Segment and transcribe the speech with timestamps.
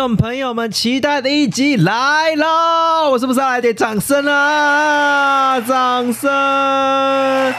[0.00, 3.10] 众朋友们，期待的一集来喽！
[3.10, 5.60] 我是不是要来点掌声啊？
[5.60, 7.52] 掌声！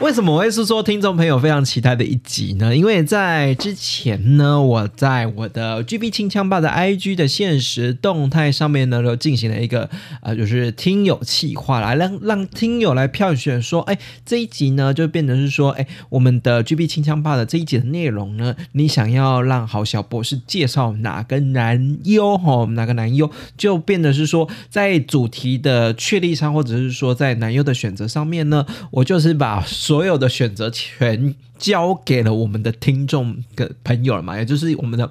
[0.00, 2.74] 为什么会是说听众朋友非常期待的一集呢？
[2.74, 9.90] 因为在之前呢，我在我的 GB 清枪吧的 IG 的现实动态上面呢，就进行了一个
[10.22, 29.62] 呃，就是听友企划来让让听友来票选说，哎，这一集呢就变成是说，哎，我们的 GB 清枪吧的这一集的内容呢，你想要让郝小博士介绍哪个男优哈，哪个男优，就变得是说，在主题的确立上，或者是说在男优的选择上面呢，我就是把。
[29.90, 35.10] 所有的选择权交给了我们的听众的朋友了嘛，也就是我们的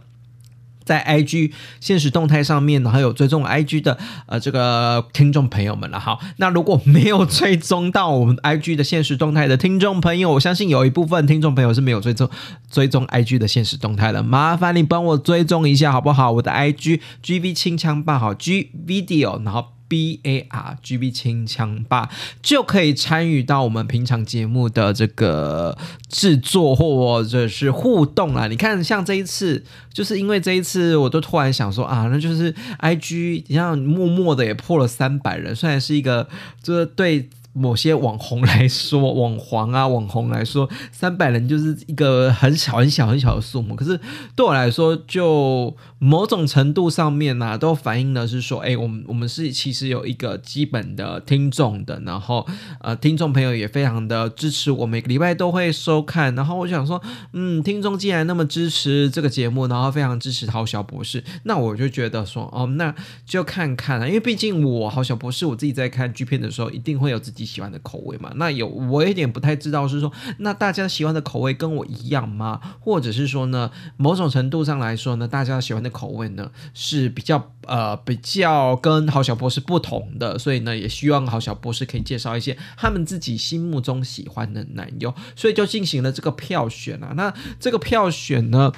[0.85, 5.99] 在 IG 现实动态上面呢，还有追踪 IG 的呃这个听众朋友们了。
[5.99, 12.29] 好，那如果没有追踪到我们 IG 的现实动态的听众朋友，我相信有一部分听众朋友是没有追踪
[12.71, 16.31] 追踪 IG 的现实动态的，麻烦你帮我追踪一下好不好？
[16.31, 19.78] 我的 IG GV 清枪吧，好 G Video，然后。
[19.89, 22.09] B A R G B 清枪吧
[22.41, 28.47] 就可以参与到我们平常节目的这个制作或者是互动啊！
[28.47, 36.29] 你看，像这一次，就是因为这一次，我都突然想说啊，那就是 I G，你像默默的也破了三百人，虽然是一个，
[36.63, 37.29] 就是对。
[37.53, 43.75] 某些网红来说，网黄啊，网红来说，三百人就是一个很小很小很小的数目。
[43.75, 43.99] 可是
[44.35, 52.47] 对我来说，就某种程度上面呢，都反映的是说，哎，我们我们是其实有一个基本的听众的，然后
[52.81, 56.33] 呃，听众朋友也非常的支持我，每个礼拜都会收看。
[56.35, 57.01] 然后我想说，
[57.33, 62.93] 嗯，听众既然那么支持这个节目，然后非常支持陶小博士，那我就觉得说，哦，那
[63.25, 67.38] 就看看啊，因为毕竟我好小博士，我自己在看剧片的时候，一定会有自己。
[67.39, 68.31] 己喜欢的口味嘛？
[68.35, 72.59] 那有我有点不太知道，是说那大家喜欢的口味跟我一样吗？
[72.79, 87.13] 或者是说呢，某种程度上来说呢，大家喜欢的口味呢是比较呃比较跟郝小波是不同的，所以呢，也希望郝小波是可以介绍一些他们自己心目中喜欢的男优，所以就进行了这个票选啊。
[87.15, 88.71] 那这个票选呢？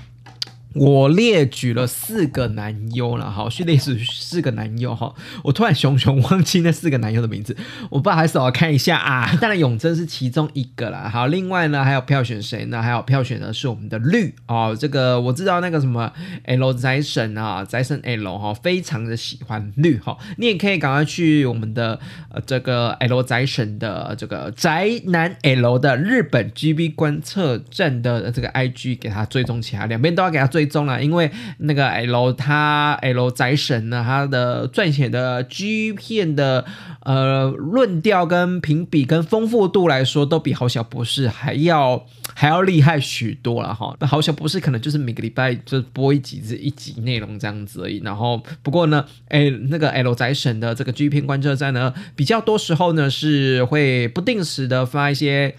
[0.74, 5.14] 我列举了四个男优了，哈，是列举四个男优哈。
[5.44, 7.58] 我突然熊熊忘记那四个男优的名字，
[7.90, 9.36] 我不好意思，我看一下啊。
[9.42, 11.09] 当然永贞是其中一个啦。
[11.12, 12.82] 好，另外呢还有票选谁呢？
[12.82, 14.74] 还有票选的是我们的绿哦。
[14.80, 16.09] 这个我知道那个什么
[16.46, 20.18] L 宅神啊，宅神 L 哈，非常的喜欢绿哈。
[20.38, 22.00] 你也可以赶快去我们的
[22.30, 30.60] 呃这个 L 宅神的这个宅男 L 的日本 GB 观测站的这个 IG 给他追踪起来，两边都要给他追。
[30.61, 36.63] 追踪了，因为那个 L 他 L 宅神呢，他的撰写的 G 片的
[37.01, 42.05] 呃论调跟评比跟丰富度来说，都比好小博士还要
[42.35, 43.95] 还要厉害许多了哈。
[43.99, 47.99] 那好小博士可能就是每个礼拜就播一集这一集内容这样子而已。
[48.03, 55.55] 然后不过呢，哎，那个 L 宅神的这个 G 片观测站呢，比较多时候呢是会不定时的发一些。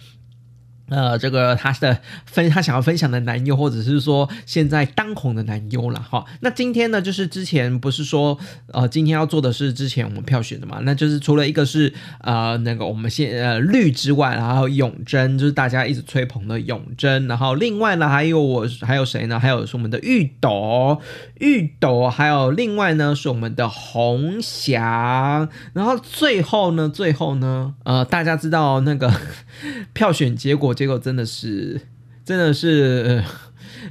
[0.93, 6.23] 呃，这个他的分他想要分享的男优，或者是说现在当红的男优了哈。
[6.41, 8.39] 那今天呢，就是之前不是说
[8.73, 10.81] 呃，今天要做的是之前我们票选的嘛？
[10.83, 19.41] 那就是除了一个是呃那个我们现呃绿之外，然后永贞就是大家一直吹捧的永贞，然后另外呢还有我还有谁呢？
[19.41, 21.01] 还有是我们的玉斗
[21.41, 29.11] 玉斗，还有另外呢是我们的红翔，然后最后呢最后呢呃大家知道那个
[29.95, 30.75] 票选结果。
[30.83, 31.81] 结果真的是，
[32.25, 33.23] 真的是。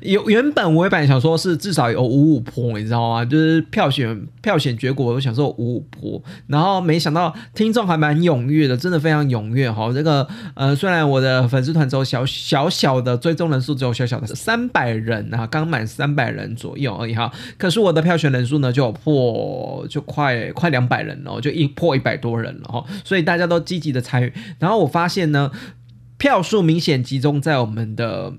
[0.01, 3.25] 有原本我也本想说是至少有五五坡，你知道吗？
[3.25, 9.91] 就是票选票选结果，我想说五五坡，然后没想到听众还蛮踊跃的，真的非常踊跃哈。
[9.93, 22.85] 这个呃，虽然我的粉丝团只有小小小的追踪人数只有小小的三百人啊，刚满三百人左右而已哈，可是我的票选人数呢就有破，就快快两百人了，就一破一百多人了哈。
[23.03, 25.51] 所以大家都积极的参与，然后我发现呢，
[26.21, 28.33] 票数明显集中在我们的。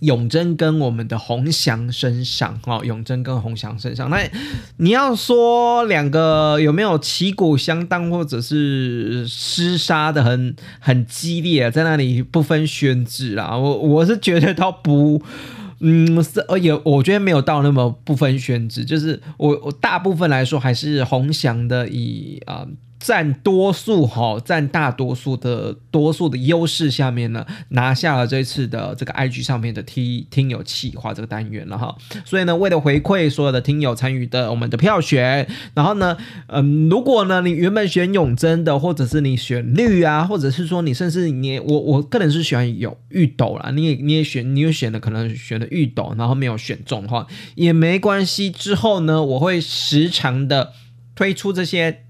[0.00, 4.18] 永贞跟我们的洪祥身上，哈，永贞跟洪祥身上，那
[4.76, 15.22] 你要说两个有没有旗鼓相当，或者是厮杀的很很激烈，在那里不分轩轾啦，我我是觉得倒不，
[15.80, 22.66] 嗯，是，而且我觉得没有到那么不分轩轾，就是我我大部分来说还是洪祥的以啊。
[22.98, 31.94] 占多数哈，占大多数的多数的优势下面呢，拿下了这次的这个 IG 上面的听听友企划这个单元了哈。
[32.24, 36.16] 所以呢，为了回馈所有的听友参与的我们的票选，然后呢，
[36.48, 47.26] 嗯，如果呢你原本选永贞的，或者是你选绿啊，或者是说你甚至你我我个人是喜欢有玉斗啦，你也你也选你也选的可能选的玉斗，然后没有选中的话
[47.56, 48.50] 也没关系。
[48.50, 50.72] 之后呢，我会时常的
[51.14, 52.05] 推出这些。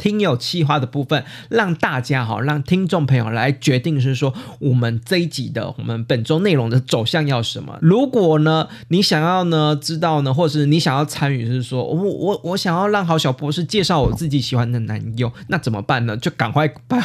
[0.00, 7.78] 听友气话的部分，让大家哈，让听众朋友来决定是说，我们这一集的我们本周内容的走向要什么。
[7.82, 16.16] 如果呢，你想要呢知道呢，或是你想要参与，是说我我我想要让郝小博士介绍我自己喜欢的男友，那怎么办呢？
[16.16, 16.96] 就赶快把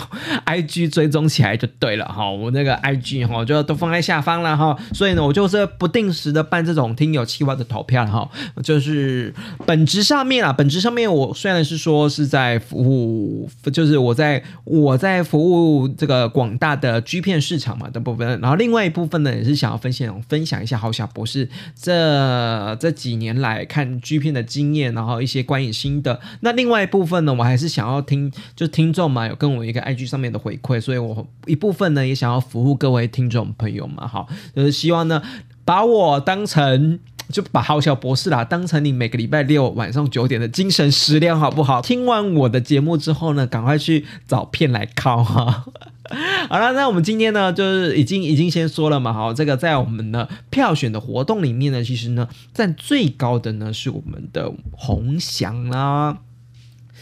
[0.46, 2.32] I G 追踪起来就对了哈。
[2.32, 4.78] 我那个 I G 哈就都放在下方了哈。
[4.94, 8.30] 所以呢，我就是不定时的办这种听友气话的投票哈。
[8.64, 9.34] 就是
[9.66, 12.85] 本质上面啊，本质上面我虽然是说是在服务。
[12.86, 21.50] 务就是我在我在服务这个广大的 G 片市场嘛的部分，然后另外一部分呢也是想要分享分享一下郝小博士
[21.80, 26.20] 这这几年来看 G 片的经验，然后一些观影心得。
[26.42, 35.22] 那另外一部分呢，我还是想要听，就听众嘛有跟我一个 IG 上面的回馈，所以我一部分呢也想要服务各位听众朋友嘛，好，就是希望呢
[35.64, 37.00] 把我当成。
[37.30, 41.82] 就把好小博士啦当成你每个礼拜六晚上九点的精神食粮，好不好？
[41.82, 45.66] 听完我的节目之后呢，赶快去找片来靠哈。
[46.50, 56.20] 好了，那我们今天呢，就是已经已经先说了嘛，好，这个在我们的票选的活动里面呢，其实呢占最高的呢是我们的红翔啦。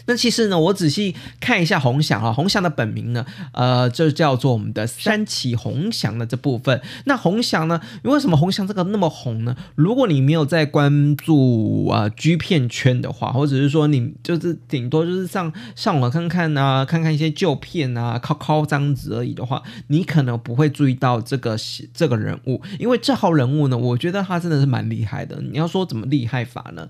[0.05, 6.81] 那其实呢，我仔细看一下红翔啊，红翔的本名呢，呃，就叫做我们的三起红翔的这部分。
[7.05, 9.55] 那红翔呢，为什么红翔这个那么红呢？
[9.75, 21.57] 如果你没有在关注啊 G 片圈的话，或者是说你就是顶多就是上上网看看啊，看看一些旧片啊，靠靠张子而已的话，你可能不会注意到这个
[21.93, 25.41] 这个人物，因为这号人物呢，我觉得他真的是蛮厉害的。
[25.41, 26.87] 你要说怎么厉害法呢？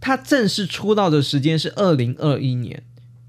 [0.00, 2.82] 他正式出道的时间是二零二一年。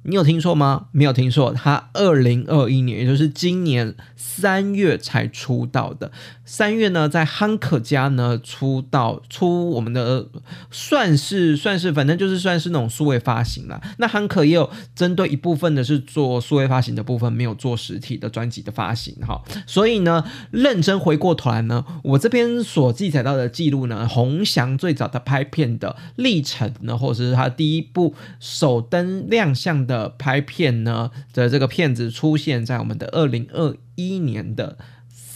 [0.04, 0.88] 你有听错吗？
[0.92, 6.12] 没有听错，他二零二一年，也就是今年三月才出道的。
[6.52, 10.28] 三月呢，在汉克家呢出道，出我们的
[10.70, 13.82] 算是算是，反正就是算是那种数位发行了。
[14.00, 19.42] 那汉克也有针对一部分的是做数位发行的部分，没有做实体的专辑的发行哈。
[19.66, 29.72] 所以呢，认真回过头来呢，我这边所记载到的记录呢，洪翔最早的拍片的历程呢，或者是他第一部首登亮相。
[29.72, 34.78] 的拍片呢的这个片子出现在我们的二零二一年的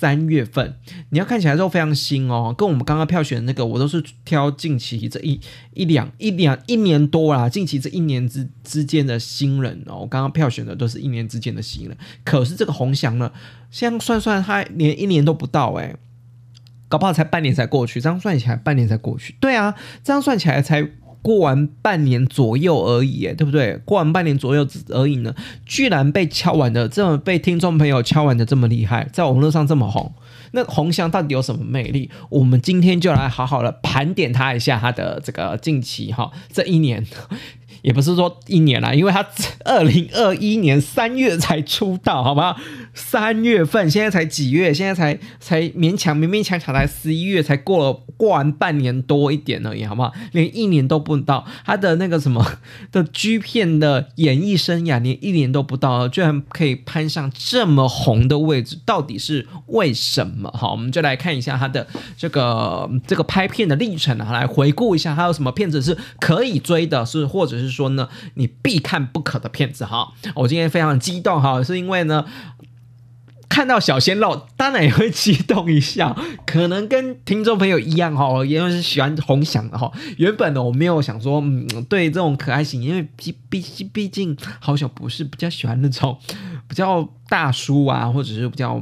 [0.06, 0.76] 三月份，
[1.10, 5.42] 你要看起来都非常新哦，跟我们刚刚票选的那个，我都是挑近期这一
[5.74, 13.32] 一两一两一年多啦，近期这一年之之间的新人哦，我刚刚票选的都是一年之间的新人，可是这个红翔呢，
[13.72, 15.96] 现在算算他连一年都不到哎，
[16.88, 19.74] 搞不好才半年才过去，这样算起来半年才过去，对啊，
[20.04, 20.88] 这样算起来才。
[21.26, 23.82] 过完半年左右而已，对不对？
[23.84, 25.34] 过完半年左右而已呢，
[25.66, 30.14] 居然被敲完的这么被听众朋友敲完的这么厉害，在网络上这么红，
[30.52, 32.12] 那红翔到底有什么魅力？
[32.30, 37.04] 我们今天就来好好的盘点他一下他的这个近期哈，这一年。
[37.86, 39.24] 也不是说一年了，因为他
[39.64, 42.58] 二零二一年三月才出道，好不好？
[42.96, 44.74] 三月份，现在才几月？
[44.74, 50.12] 现在才才勉强勉勉强强才十一月，才过了过完半年多一点而已，好不好？
[50.32, 52.44] 连一年都不到，他的那个什么
[52.92, 60.52] 的 G 片的演艺生涯连一年都不到，居然可以攀上这么红的位置，到底是为什么？
[60.58, 61.86] 好，我们就来看一下他的
[62.18, 67.75] 这个这个拍片的历程啊，来回顾一下，还有什么片子是可以追的，是或者是。
[67.76, 70.14] 说呢，你必看不可的片子哈！
[70.36, 72.26] 我今天非常激动哈，是因为呢，
[73.50, 76.16] 看到小鲜肉，当然也会激动一下。
[76.46, 79.92] 可能跟听众朋友一样哈，因为是喜欢红翔的哈。
[80.18, 83.62] 原本呢，我没有想说，嗯，对这种可爱型，因为毕毕
[83.94, 86.18] 毕竟好小不是比较喜欢那种
[86.68, 88.82] 比较大叔啊，或者是比较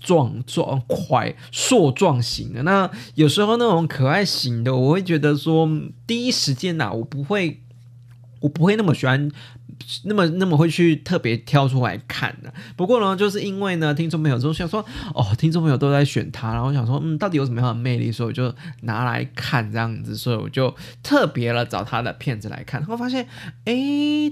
[0.00, 2.62] 壮壮快硕壮型的。
[2.62, 5.68] 那有时候那种可爱型的，我会觉得说，
[6.06, 7.60] 第一时间呐，我不会。
[8.40, 9.30] 我不会那么喜欢
[10.04, 12.52] 那么那么会去特别挑出来看的。
[12.76, 23.26] 不过呢，就是因为呢，听众朋友都想说，哦，听众朋友都在选他，然后想说，嗯，到底有什么样的魅力，所以我就拿来看这样子，所以我就特别了找他的片子来看，然后发现，
[23.64, 23.74] 哎，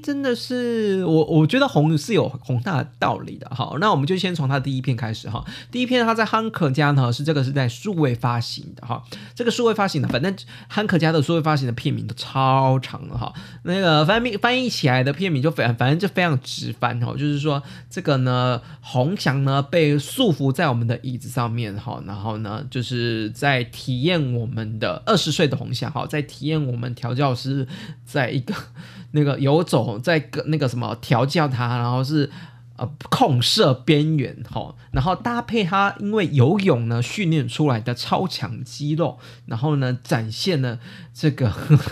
[0.03, 3.51] 真的是我我觉得红是有宏大的道理的。
[3.55, 5.45] 好，那我们就先从他第一片开始哈。
[5.71, 9.03] 第一片他在汉克家呢，是这个是在数位发行的哈，
[9.35, 10.35] 这个数位发行的，反正
[10.69, 27.69] 汉克家的数位发行的片名都超长的哈，那个翻译翻译起来的片你就反，反正就非常直翻哈，就是说这个呢，红翔呢被束缚在我们的椅子上面哈，然后呢就是在体验我们的二十岁的红翔哈，在体验我们调教师
[28.05, 28.55] 在一个
[29.13, 32.31] 那个游走在个那个什么调教他，然后是。
[32.79, 40.79] 呃，控射边缘哈，然后搭配他因为游泳呢训练出来的超强肌肉，然后呢展现了
[41.15, 41.51] 这个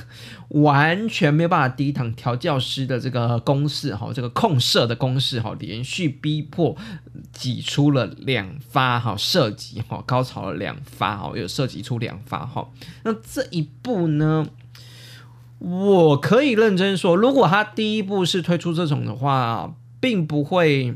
[0.51, 6.77] 完全没有办法抵挡调教师的这个攻势哈，这个控射的攻势哈，连续逼迫
[7.33, 12.69] 挤出了两发哈射击哈，高潮了两发哈，有射击出两发哈。
[13.05, 14.47] 那这一步呢，
[15.61, 19.75] 我可以认真说，如果他第一步是推出这种的话。
[20.05, 20.95] 并不会，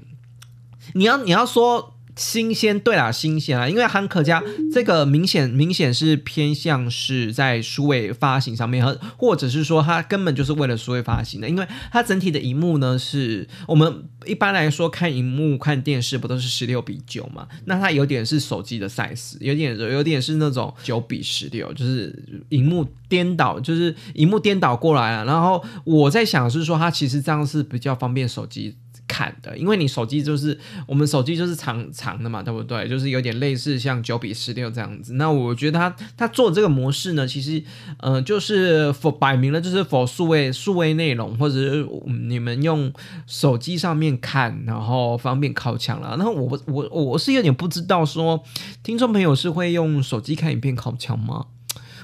[0.92, 17.48] 你要你要说新鲜，对啦，新鲜啊，因为汉可家这个明显明显是偏向是在数位发行上面，和或者是说它根本就是为了数位发行的，因为它整体的荧幕呢是我们一般来说看荧幕看电视不都是十六比九嘛？
[17.64, 25.24] 那它有点是手机的 size，有点有点是那种九比十六，就是荧幕颠倒，就是荧幕颠倒过来了。
[25.24, 28.74] 然后我在想是说，它其实这样是比较方便手机。
[29.18, 30.56] 看的，因为你手机就是
[30.87, 32.88] 我们手机就是长长的嘛，对不对？
[32.88, 35.14] 就是有点类似像九比十六这样子。
[35.14, 37.60] 那我觉得他他做这个模式呢，其实
[37.98, 41.84] 呃就是否摆明了就是否数位数位内容，或者是
[42.28, 42.92] 你们用
[43.26, 46.14] 手机上面看，然后方便靠墙了。
[46.16, 48.44] 那我我我是有点不知道说，
[48.84, 51.46] 听众朋友是会用手机看影片靠墙吗？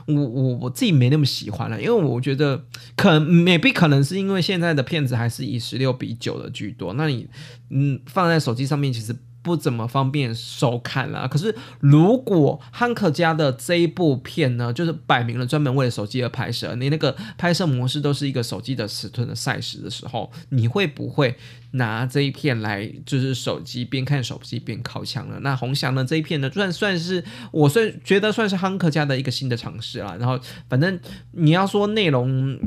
[0.07, 2.65] 我我我自己没那么喜欢了，因为我觉得
[2.97, 7.29] 可能 maybe 可能是因为现在的片子还是以十六比九的居多，那你
[7.71, 9.15] 嗯放在手机上面其实。
[9.45, 11.29] 不怎么方便收看啦。
[11.29, 21.37] 可是如果汉克家的这一部片呢，就是摆明了专门为了手机而拍摄，你那个拍摄模式都是一个手机的尺寸的 size 的时候，你会不会
[21.73, 25.39] 拿这一片来就是手机边看手机边靠墙了？
[25.41, 27.23] 那红翔的这一片呢，算算是
[27.53, 30.17] 我算觉得算是汉克家的一个新的尝试啦。
[30.19, 30.99] 然后反正
[31.33, 32.59] 你要说内容。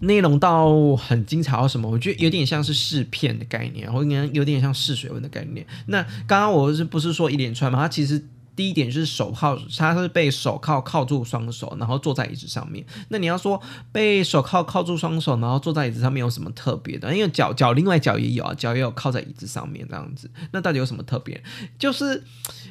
[0.00, 5.66] 内容到很精彩或什么，我觉得有点像是试片的概念，或者有点像试水温的概念。
[5.86, 7.78] 那刚刚我是不是说一连串嘛？
[7.80, 8.22] 它其实。
[8.56, 12.84] 第一点就是手铐，他是被手铐铐住双手，然后坐在椅子上面。
[13.08, 17.14] 那你要说被手铐铐住双手，然后坐在椅子上面有什么特别的？
[17.14, 20.30] 因为脚脚另外脚也有啊，脚也有靠在椅子上面这样子。
[20.52, 21.42] 那到底有什么特别？
[21.78, 22.22] 就是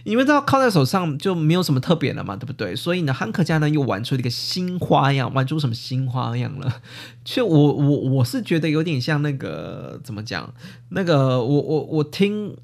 [0.03, 2.75] 你们知道靠在手上就没有什么特别的嘛，对不对？
[2.75, 6.81] 所以呢，汉克家呢又玩出了一个新花样，玩出什么新花样了？
[7.23, 10.53] 就我我我是觉得有点像那个怎么讲？
[10.89, 12.55] 那个我我我听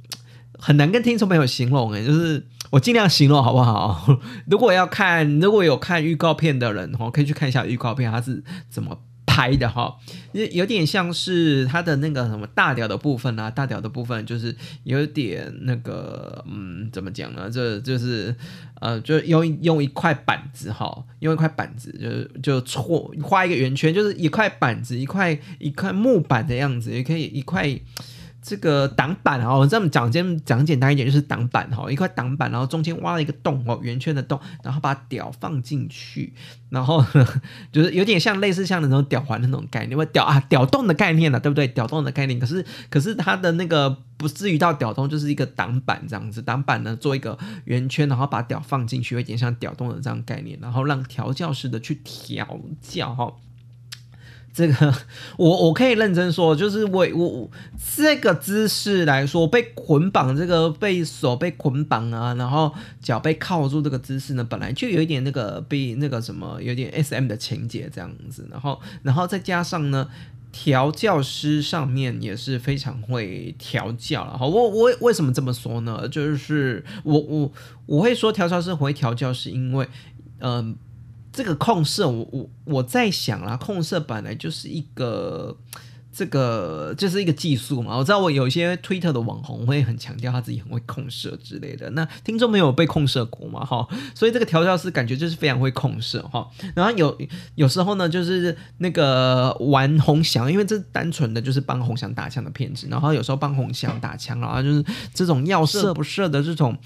[0.60, 2.46] 很难跟听众朋友形容诶，就是。
[2.76, 4.20] 我尽量形容好不好？
[4.52, 9.96] 如果要看，如果有看预告片的人哈，可以去看一下预告片，它是怎么拍的哈。
[10.34, 14.54] 有点像是它的那个什么大屌的部分啊，大屌的部分就是
[14.84, 17.50] 有点那个，嗯，怎么讲呢？
[17.50, 18.36] 这就是
[18.82, 27.80] 呃，就用用一块板子哈，用一块板子，就是就错画一个圆圈，就是一块板子，一块一块木板的样子，也可以一块。
[28.46, 36.32] 这个挡板哦，我这么讲简讲简单一点，就是挡板哈，一块挡板，然后中间挖了一个洞哦，圆圈的洞，然后把屌放进去，
[36.70, 37.04] 然后
[37.74, 41.68] 就是有点像类似像那种屌环的那种概念，因为屌啊屌洞的概念了，对不对？
[41.70, 53.34] 屌洞的概念，可是可是它的那个不至于到屌洞，就是一个挡板这样子，挡板呢做一个圆圈，然后把屌放进去，有点像屌洞的这样概念，然后让调教师的去调教哈。
[54.56, 54.94] 这个
[55.38, 57.52] 我我可以认真说，就是我我
[57.94, 70.08] 这个姿势来说，被捆绑这个被手被捆绑啊，然后脚被铐住这个姿势呢，本来就有一点那个被那个什么，有点 S M 的情节这样子，然后然后再加上呢，
[70.54, 74.38] 调教师上面也是非常会调教了。
[74.38, 76.08] 好，我我为什么这么说呢？
[76.08, 77.52] 就是我我
[77.88, 79.86] 我会说调教师会调教，是因为
[80.40, 80.78] 嗯。
[81.36, 85.58] 这个控色，我我我在想啦，控色本来就是一个
[86.14, 87.98] 这个就是一个技术嘛。
[87.98, 91.90] 我知道我有些 Twitter 的网红会很强调他自己很会控色之类的。
[91.90, 93.66] 那听众没有被控色过嘛？
[93.66, 96.48] 哈，所以这个调教师感觉就是非常会控色哈。
[96.74, 97.18] 然后有
[97.56, 102.88] 有时候呢，就是那个玩红翔，因为这单纯的就是帮红翔打枪的骗子。
[102.90, 104.82] 然后有时候帮红翔打枪，然后就是
[105.14, 106.78] 这种要射不射的这种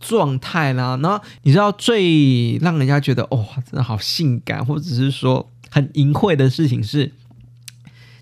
[0.00, 0.98] 状态啦。
[1.02, 7.12] 然后你知道最让人家觉得哇，真的好性感，或者是说很淫秽的事情是。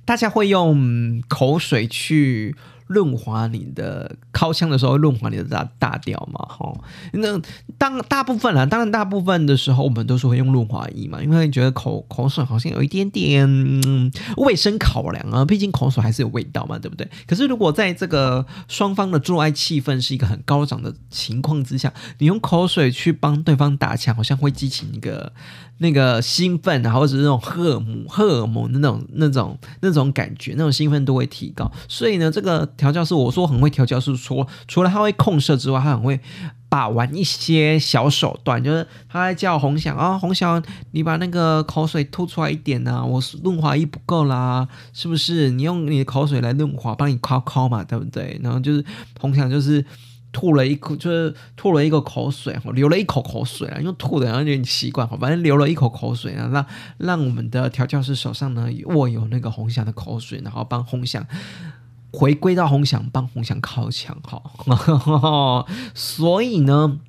[0.05, 2.55] 大家会用口水去。
[2.87, 6.73] 润滑你的靠枪的时候，润滑你的大大调嘛，哈。
[7.13, 7.41] 那
[7.79, 13.49] 当大部分啦，当然大部分的时候，我们都是会用润滑液嘛，因为觉得口口水好像有一点点
[14.37, 17.09] 卫生考量啊，毕竟口水还是有味道嘛，对不对？
[17.27, 25.33] 可是如果在这个双方的做爱气氛是一个很高涨的情况之下，你用口水去帮对方打枪，好像会激起一个
[25.79, 31.71] 那个兴奋，或者是那种荷尔蒙、荷尔蒙的那种、那种、那种感觉，那种兴奋度会提高。
[31.89, 32.65] 所以呢，这个。
[32.77, 36.21] 调教师，我说很会调教，是说除了他会控射之外，他很会
[36.69, 45.51] 把玩一些小手段，就是他在叫红翔啊，红翔，你把那个口水吐出来一点啊，我润滑液不够啦，是不是？
[45.51, 48.39] 你用你的口水来润滑，帮你敲敲嘛，对不对？
[48.43, 48.85] 然后就是
[49.21, 49.83] 红翔就是
[50.35, 56.67] 吐了一口，就是吐了一个口水，流了一口口水啊，因为吐的然后有点习惯，反正流了一口口水啊，让
[56.99, 61.27] 让我们的调教师手上呢握有那个红翔的口水，然后帮红翔。
[62.13, 67.01] 回归到红翔，帮红翔靠墙，哈，所以呢。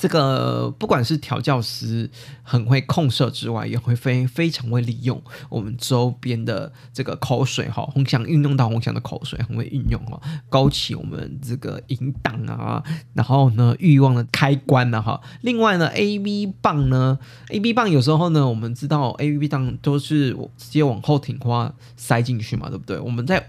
[0.00, 2.08] 这个不管是调教师
[2.44, 12.80] 很会控色之外，也会非非常会利用我们周边的这个口水哈，红翔运用到红翔的口水，很会运用哦，勾起我们这个淫荡啊，
[13.12, 15.20] 然后呢欲望的开关呢哈。
[15.40, 23.00] 另外呢，A B 棒呢，A B 棒有时候呢，我们知道 A B 棒都是直接往后挺花塞进去嘛，对不对？
[23.00, 23.44] 我们在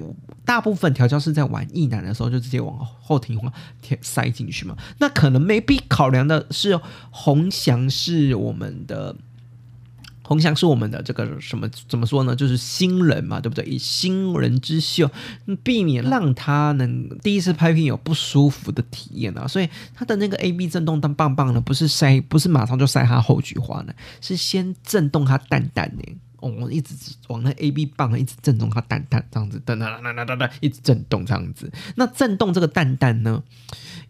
[0.45, 3.53] 大部分调教师在玩异男的时候，就直接往后挺花
[4.01, 4.75] 塞进去嘛。
[4.97, 6.38] 那可能 maybe 考量的。
[6.51, 6.79] 是
[7.11, 9.15] 红翔是我们的
[10.21, 12.35] 红翔是我们的这个什么怎么说呢？
[12.35, 13.65] 就是新人嘛，对不对？
[13.65, 15.09] 以新人之秀，
[15.63, 19.47] 避免让他能第一次拍片有不舒服的体验啊。
[19.47, 26.03] 所以他的那个 A B 震动当棒棒的，不是塞，不是马上就塞他后菊花呢，是先震动他蛋蛋呢。
[26.41, 26.95] 哦，一直
[27.27, 31.71] 往那 A B 棒一直震动它蛋蛋这样子，噔噔噔噔噔噔，一直震动这样子。
[31.95, 33.43] 那震动这个蛋蛋呢？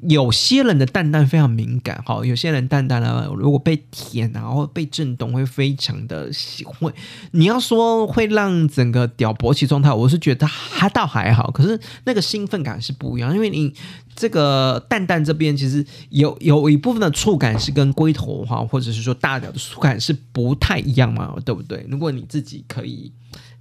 [0.02, 6.94] 有些人的蛋蛋非常敏感，哈，有些人蛋蛋呢，如果被舔然后被震动，会非常的喜会。
[7.32, 13.74] 你要说会让整个屌勃起状态，我是觉得它倒还好，可是那个兴奋感是不一样，因为你。
[14.20, 21.86] 这个蛋蛋这边其实有有一部分的触感是跟龟头哈，或者是说大屌的触感是不太一样嘛，对不对？
[21.90, 23.14] 如果你自己可以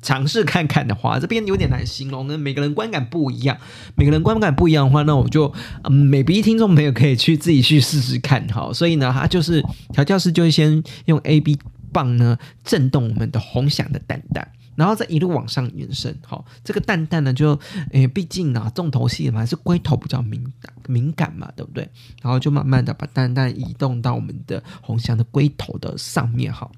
[0.02, 3.56] 尝试看看的话，这边有点难形容，跟每个人观感不一样，
[3.94, 8.72] 每个人观感不一样的话，那我就嗯，每一听众朋友可以去自己去试试看哈。
[8.72, 11.56] 所以呢，他就是调教师就会先用 A B
[11.92, 14.50] 棒呢震动我们的红响的蛋蛋。
[14.78, 17.58] 然后再一路往上延伸，好，这个蛋蛋呢，就
[17.90, 21.82] 诶，毕竟啊，重头戏嘛，还是龟头比较敏感敏感嘛，对不对？
[22.22, 26.70] 然后就慢慢的把蛋蛋移动到我们的红翔的龟头的上面，好。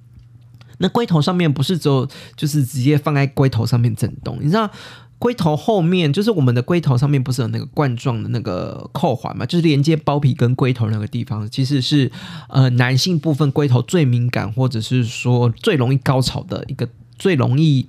[0.78, 4.70] 那龟头上面不是只有就是直接放在龟头上面震动，你知道
[5.18, 12.10] 龟头后面就是我们的龟头上面不是有那个冠状的那个扣环嘛，就是连接包皮跟龟头那个地方，其实是
[12.48, 16.88] 呃男性部分龟头最敏感或者是说最容易高潮的一个。
[17.20, 17.86] 最容易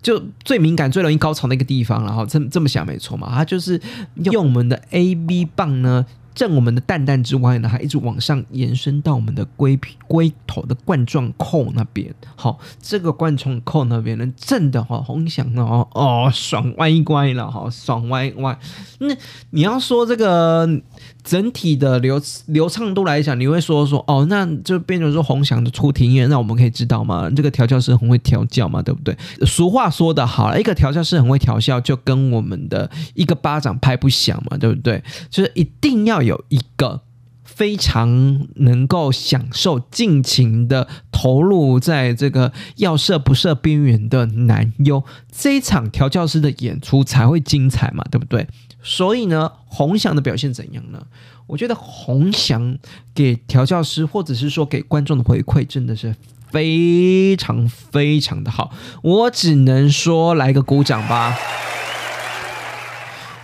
[0.00, 3.28] 就最敏感、最容易高潮那个地方，然后这么这么想没错嘛？
[3.34, 3.80] 它就是
[4.22, 6.06] 用我们的 A B 棒呢。
[6.38, 12.14] 正我们的蛋蛋之外呢，还一直往上延伸到我们的龟皮龟头的冠状扣那边。
[12.36, 18.56] 好，这个冠状扣那边呢，震的哈，红响哦哦，爽歪歪了哈，爽歪歪。
[19.00, 19.12] 那
[19.50, 20.80] 你要说这个
[21.24, 27.28] 整体的流流畅度来讲，你会说说哦，那就变成说红翔的出庭院，那我们可以知道吗？
[27.34, 29.16] 这个调教师很会调教嘛，对不对？
[29.44, 35.02] 俗话说的好，一个调教师很会调教，就跟我们的一个巴掌拍不响嘛，对不对？
[35.28, 36.44] 就是一定要有。
[36.48, 37.02] 一个
[37.44, 48.46] 非常能够享受、尽情的投入在这个要射不射边缘的男优，这一场调教师的演出才会精彩嘛，对不对？
[48.80, 51.02] 所以呢，红翔的表现怎样呢？
[51.48, 52.78] 我觉得红翔
[53.14, 56.14] 给调教师，或者是说给观众的回馈，真的是
[56.50, 58.70] 非常非常的好。
[59.02, 61.34] 我只能说，来个鼓掌吧。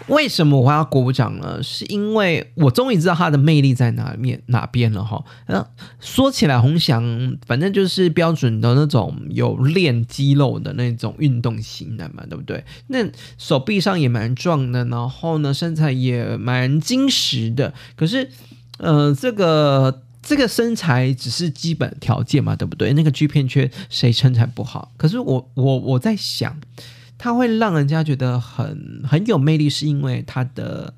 [0.09, 1.63] 为什么我要鼓掌呢？
[1.63, 5.25] 是因为我终于知道他的魅力在哪面哪边了哈。
[5.47, 5.67] 那
[5.99, 7.03] 说起来，洪翔
[7.47, 12.63] 反正就是标准的那种有练肌肉的那种运动型的嘛，对不对？
[12.89, 12.99] 那
[13.39, 17.73] 手臂上也蛮壮的，然后呢，身材也蛮精实的。
[17.97, 18.31] 可是，
[18.79, 22.93] 呃，这个这个身材只是基本条件嘛，对不对？
[22.93, 24.93] 那个 G 片圈谁身材不好？
[24.99, 26.61] 可是我我我在想。
[27.25, 30.93] 他会让人家觉得很很有魅力，是因为他的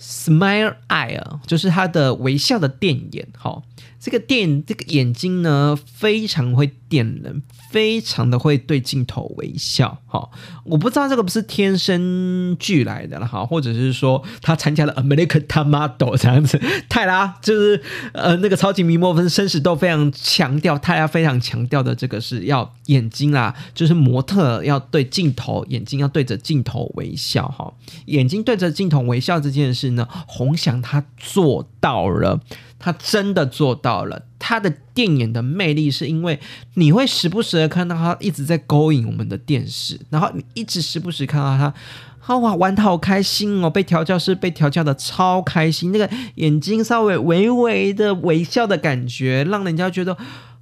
[0.00, 3.62] smile eye，就是他的微笑的电眼，好。
[3.98, 9.98] 这个电这个眼睛呢，非常会电人，非常的会对镜头微笑。
[10.06, 10.28] 哈，
[10.64, 16.60] 我不知道这个不是天生俱来的了哈，或者是说他参加了 American Top Model 这样子。
[16.88, 17.82] 泰拉就是
[18.12, 27.48] 呃那个超级迷莫分生死都非常强调，泰拉非常强调的这个是要眼睛啦，就是模特要对镜头，眼睛要对着镜头微笑。
[27.48, 27.72] 哈，
[28.06, 32.40] 眼睛对着镜头微笑这件事呢，洪翔他做到了。
[32.78, 36.38] 他真的做到了，他的电影的魅力是因为
[36.74, 41.72] 你会时不时的看到他一直在勾引我们的电视，然后你一直时不时看到他，
[42.20, 50.16] 他哇玩的好开心哦，被调教师被调教的超开心，那个眼睛稍微微微的微笑的感觉，让人家觉得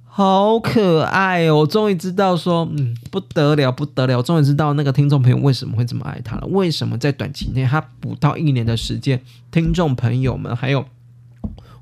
[0.05, 1.67] 好可爱哦。
[1.67, 10.85] 终于知道说，嗯，不得了不得了，终于知道那个听众朋友为什么会这么爱他了，为什么在短期内他不到一年的时间，听众朋友们还有。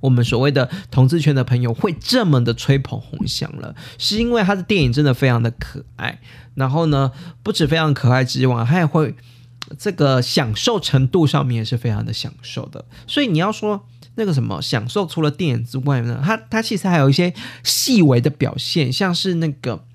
[0.04, 6.20] 我们所谓的同志圈的朋友会这么的吹捧红翔了，是因为他的电影真的非常的可爱。
[6.56, 9.16] 然后呢，不止非常可爱之外，他也会
[9.80, 12.84] 这个享受程度上面也是非常的享受的。
[13.08, 19.86] 所以你要说那个什么享受，除了电影之外呢，他他其实还有一些细微的表现，像是那个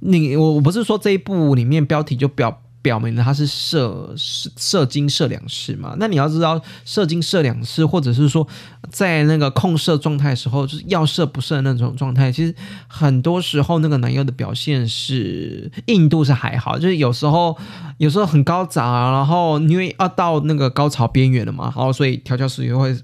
[0.00, 2.62] 你我我不是说这一部里面标题就表。
[2.86, 5.96] 表明了他是射射射精射两式嘛？
[5.98, 8.46] 那你要知道，射精射两式，或者是说
[8.90, 12.54] 在那个控射状态的时候，就是要射不射那种状态，其实
[12.86, 17.58] 很多时候那个男优的表现是硬度是还好，就是有时候
[17.98, 22.96] 有时候很高涨，然后因为要到那个高潮边缘了嘛，然后所以调教师也会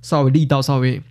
[0.00, 1.02] 稍微力道稍微。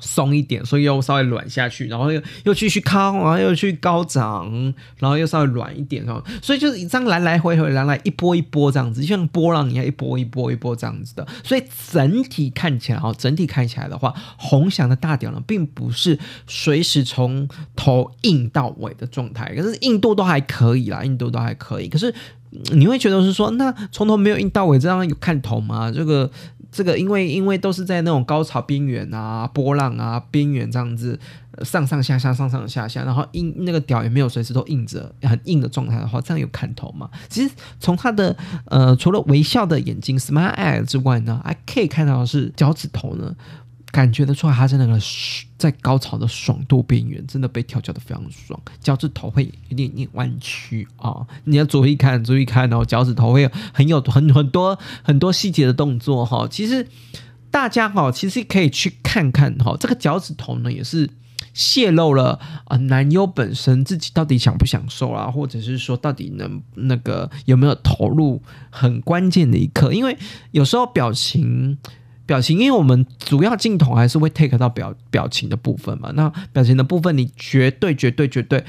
[0.00, 4.50] 松一点，所以又稍微软下去，然后又又继续康，然后又去高涨，
[4.98, 11.26] 然后又稍微软一点，哦，所以就是这样来来回回，来来一波一波这样子，就像波浪一样，一波一波一波这样子的。
[11.44, 21.88] 所以整体看起来，哦，整体看起来的话，红翔的大屌呢，并不是随时从头硬到尾的状态，可是硬度都还可以啦，硬度都还可以。
[21.88, 22.14] 可是
[22.72, 25.90] 你会觉得是说，那从头没有硬到尾，这样有看头吗？
[25.90, 26.30] 这个？
[26.72, 31.18] 这个因为因为都是在那种高潮边缘啊、波浪啊边缘这样子
[31.62, 37.10] 上上下下、上上下下，然后硬那个屌也没有随时都硬着很硬的状态的话，这样有看头吗？
[37.28, 43.34] 其实从他的呃除了微笑的眼睛 （smile eye） 之外呢，还可以看到的是脚趾头呢。
[43.92, 44.96] 感觉得出来，他在那个
[45.58, 51.26] 在高潮的爽度边缘，真的被调教的非常爽，脚趾头会有点点弯曲啊！
[51.44, 56.46] 你要注意看，注意看哦，脚趾头会有很有很很多很多细节的动作哈。
[56.48, 56.86] 其实
[57.50, 61.10] 大家哈，其实可以去看看哈，这个脚趾头呢，也是
[61.52, 70.16] 泄露了啊男优本身自己到底享不享受啊，或者是说到底能那个有没有投入很关键的一刻，因为
[70.52, 71.76] 有时候表情。
[72.30, 76.12] 表情，因为我们主要镜头还是会 take 到表表情的部分嘛。
[76.14, 78.64] 那表情的部分，你绝对、绝对、绝对，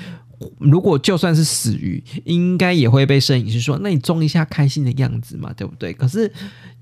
[0.58, 5.94] 如果就算是死鱼，应该也会被摄影师说，那你装一下开心的样子嘛，对不对？
[5.94, 6.34] 可是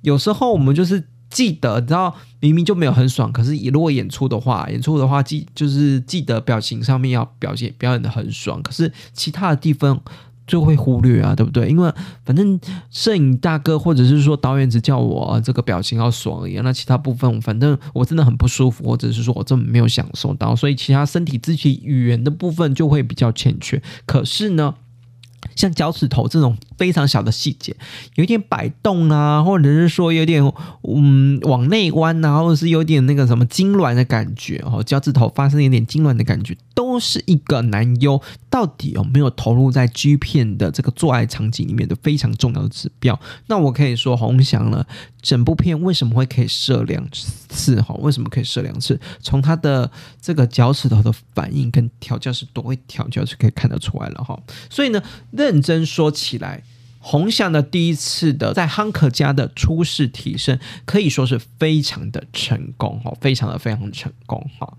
[0.04, 10.02] 有时候我们就是记得，你知道，明明就没有很爽，可是如果演出的话，演出的话记就是记得表情上面要表现表演的很爽，可是其他的地方。
[10.50, 11.70] 就会忽略啊，对不对？
[11.70, 11.90] 因为
[12.26, 12.60] 反正
[12.92, 23.82] 摄影大哥或者是说导演只叫我这个表情要爽而已，那其他部分反正我真的很不舒服，或者是说我真的没有享受到，所以其他身体肢体语言的部分就会比较欠缺。
[24.06, 24.76] 可是呢？
[25.56, 27.76] 像脚趾头这种非常小的细节，
[28.16, 30.42] 有点摆动啊，或者是说有点
[30.84, 43.20] 嗯往内弯啊，或者是有点那个什么痉挛的感觉哦，脚趾头发生一点痉挛的感觉，都是一个男优到底有没有投入在 G 片的这个做爱场景里面的非常重要的指标。
[43.48, 44.88] 那我可以说红翔了。
[45.22, 47.06] 整部片为什么会可以射两
[47.50, 47.82] 次？
[47.82, 48.98] 哈，为什么可以射两次？
[49.20, 54.40] 从他的这个脚趾头的反应跟调教是多会调教是可以看得出来了哈。
[54.70, 56.64] 所以呢，认真说起来，
[57.00, 64.78] 红翔的第一次的在汉克家的初试提升，可以说是非常的成功哈，非常的非常成功哈。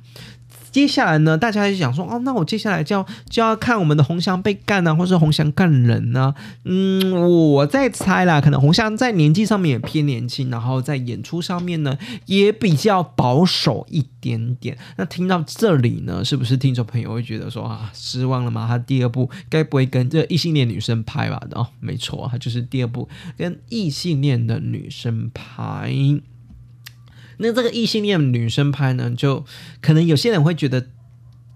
[0.70, 6.34] 接下来呢，大家就想说，哦，那我接下来就要就要看我们的红翔被干啊，或是红翔干人呢？
[6.64, 7.10] 嗯，
[7.52, 14.78] 我在猜啦，可能红翔在年纪上面也偏年轻，然后在演出上面呢也比较保守一点点。
[14.96, 18.66] 那听到这里呢，是不是听众朋友会觉得说啊，失望了吗？
[18.68, 21.40] 他第二部该不会跟这异性恋女生拍吧？
[21.52, 25.92] 哦，没错，他就是第二部跟异性恋的女生拍。
[27.42, 29.44] 那这个异性恋女生拍呢，就
[29.80, 30.88] 可能有些人会觉得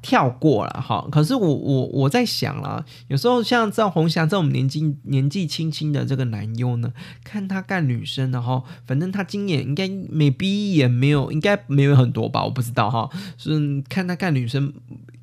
[0.01, 1.07] 跳过了哈。
[1.13, 6.93] 可是我我我在想啦，有时候像赵红霞这种年纪年纪轻轻的这个男优呢，
[7.23, 13.11] 看他干女生，然后反正他今年应该没毕也没有，应该没有很多吧，我不知道哈。
[13.37, 14.73] 是看他干女生，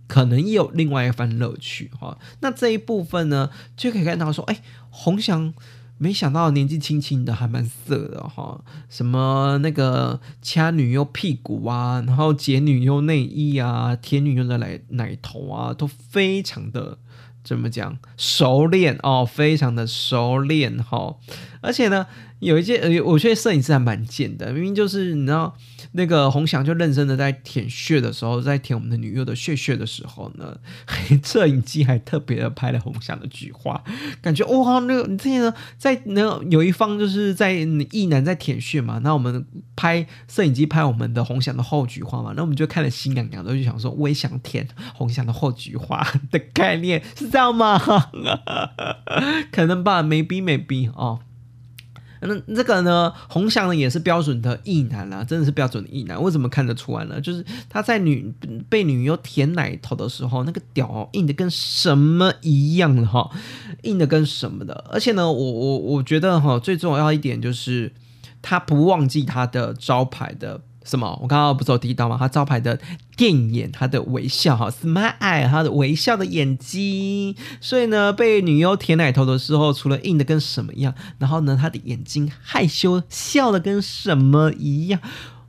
[0.08, 2.18] 可能也有另外一番乐趣哈。
[2.42, 5.54] 那这一部分呢，就可以看到说，哎，红翔。
[6.04, 8.60] 没想到年纪轻轻的还蛮色的哈，
[8.90, 16.98] 什么那个掐女优屁股啊，然后解女优内衣啊，舔女优的奶奶头啊，都非常的
[17.44, 21.18] 怎么讲熟练哦，非常的熟练哈，
[21.62, 22.06] 而且呢。
[22.42, 25.56] 有一些，呃，我觉得摄影师还蛮贱的，明明就是你知道，
[25.92, 30.58] 那个洪翔就认真的在舔血的时候，在舔我们的女优的血血的时候呢，
[31.24, 33.80] 摄影机还特别的拍了洪翔的菊花，
[34.24, 39.46] 感觉哇，那个你之前呢，在那有一方就是在意男在舔血嘛，那我们
[39.76, 47.80] 拍摄影机拍我们的洪翔的后菊花嘛，那我们就看了心痒痒的，就想说我也想舔洪翔的后菊花 的概念是这样吗？
[49.54, 51.20] 可能吧，maybe maybe 哦。
[52.22, 56.22] 那这个呢，红翔呢也是标准的硬男啦，真的是标准的硬男。
[56.22, 57.20] 为什么看得出来呢？
[57.20, 58.34] 就是他在女
[58.70, 63.30] 被女优舔奶头的时候，那个屌哦硬的跟什么一样的哈，
[63.84, 64.86] 硬的跟什么的。
[64.90, 67.92] 而且呢，我我我觉得哈，最重要一点就是
[68.42, 70.62] 他不忘记他的招牌的。
[70.84, 71.18] 什么？
[71.22, 72.18] 我刚刚不是有提到吗？
[72.20, 72.80] 他招牌的
[73.16, 77.36] 电眼，他的微笑哈，smile，他的微笑的眼睛。
[77.60, 85.00] 所以呢，被女优舔奶头的时候，除了硬的跟什么一样，然后呢，他的眼睛害羞笑的跟什么一样。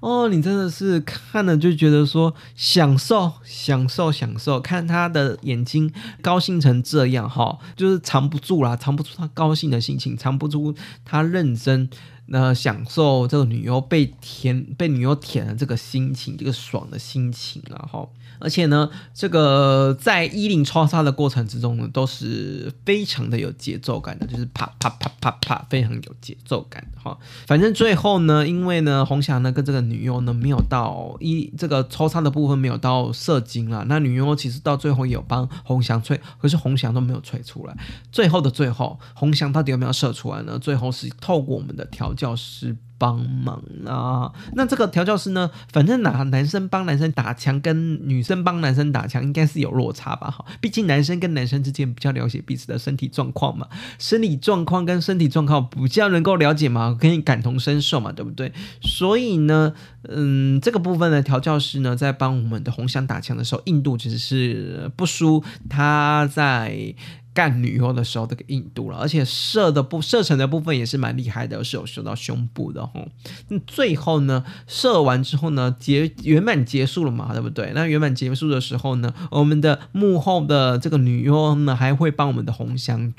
[0.00, 11.88] 哦，你真的是看了就觉得说享受，享受，享受，看他的眼睛高兴成这样哈，就是藏不住啦，藏不住他高兴的心情，藏不住他认真。
[12.26, 18.12] 那享受这个女优被舔、被女优舔的这个心情，这个爽的心情，然后。
[18.42, 27.16] 而且呢，这个在衣领超杀的过程之中呢，都是非常的有节奏感的，就是啪啪啪啪啪，非常有节奏感哈。
[27.46, 37.76] 反正最后呢，因为呢，红霞呢跟这个女优呢没有到一这个抽插的部分没有到射精了，那女优其实到最后也有帮红翔吹，可是红翔都没有吹出来。
[38.10, 40.58] 最后的最后，红翔到底有没有射出来呢？
[40.58, 42.76] 最后是透过我们的调教师。
[43.02, 44.30] 帮忙啊！
[44.54, 45.50] 那这个调教师呢？
[45.72, 50.30] 反正男男生帮男生打枪，跟女生帮男生打枪，应该是有落差吧？
[50.30, 53.66] 哈，毕竟男生跟男生之间比较了解彼此的身体状况嘛，
[53.98, 58.52] 生理状况跟身体状况比较能够了解嘛，可以感同身受嘛，对不对？
[58.80, 59.74] 所以呢，
[60.08, 66.94] 嗯，这个部分的调教师呢，在帮我们的红香打枪的时候，硬度其实是不输他在。
[67.34, 73.04] 干女优的时候，这个硬度了，而且射的部射程的部分也是蛮厉害的，是有射到胸部的哈。
[73.48, 77.72] 那最后呢，射完之后呢，结圆满结束了嘛，对不对？
[77.74, 83.12] 那圆满结束的时候呢，我们的幕后的这个女优呢，还会帮我们的红香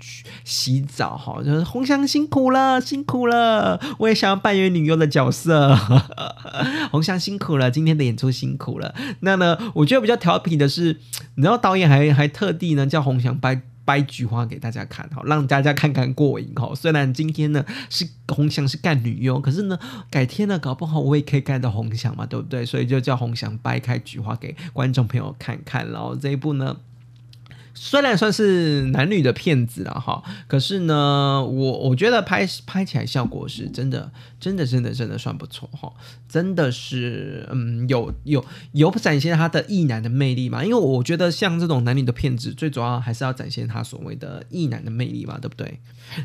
[0.44, 5.76] 洗澡哈，就是红香辛苦了，辛苦了，我也想要扮演女优的角色，
[6.92, 8.94] 红香辛苦了，今天的演出辛苦了。
[9.22, 11.00] 那呢，我觉得比较调皮的是，
[11.36, 13.62] 你知道导演还还特地呢叫红香拜。
[13.86, 16.74] 掰菊花给大家看，好，让大家看看过瘾，哈。
[16.76, 19.78] 虽然今天呢是红翔是干女优，可是呢
[20.10, 22.66] 改天呢搞不好我也可以干到红翔嘛，对不对？
[22.66, 25.90] 所以就叫红翔掰开菊花给观众朋友看看。
[25.92, 26.78] 然后这一部呢。
[27.76, 35.92] 虽然算是男女的片子了哈，可是呢，我我觉得拍拍起来效果是真的，真的，真的，真的算不错哈，
[36.30, 40.64] 真的是，嗯，有有有展现他的异男的魅力嘛？
[40.64, 45.80] 因为我觉得像这种男女的片子，最主要还是要展现他所谓的异男的魅力嘛，对不对？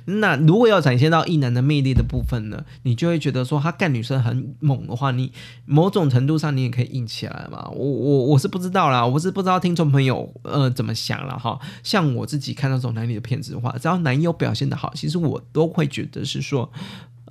[0.04, 5.32] 那如果要展现到异男的魅力的部分呢，你就会觉得说他干女生很猛的话，你
[5.64, 7.68] 某种程度上你也可以硬起来嘛。
[7.70, 11.60] 我我我是不知道啦，我是不知道听众朋友呃怎么想啦好。
[11.82, 16.70] 像我自己看那种男女的片子的话，只要男优表现的好，其实我都会觉得是说。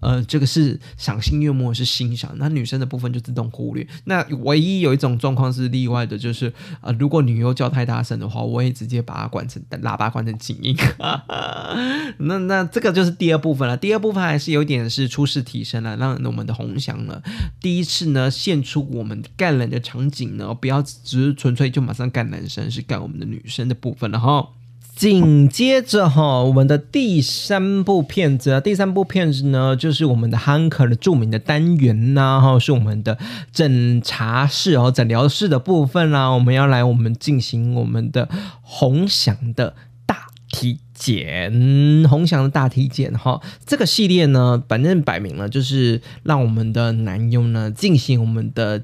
[0.01, 2.33] 呃，这个是赏心悦目，是欣赏。
[2.38, 3.88] 那女生的部分就自动忽略。
[4.05, 10.75] 那唯一有一种状况是例外的，就是呃，如果女优叫太大声的话，我也直接把它关成喇叭，关成静音。
[12.19, 13.75] 那那这个就是第二部分了。
[13.77, 17.21] 第二部分还是有点是初试提升了，让我们的红翔呢
[17.60, 24.49] 第一次呢献出我们干人的场景呢，不要只是纯粹就马上干男生，是干我们的女生的部分了哈。
[24.97, 33.15] 紧接着哈，我们的第三部片子，第三部片子呢，就是我们的 Hunker 的著名的单元呐，哈，是我们的
[33.53, 38.27] 诊查室哦，诊疗室的部分啦，我们要来我们进行我们的
[38.63, 39.75] 红翔的
[40.07, 48.81] 大体检，红翔的大体检哈，这个系列呢，反正摆明了就是让我们的男佣呢进行我们的。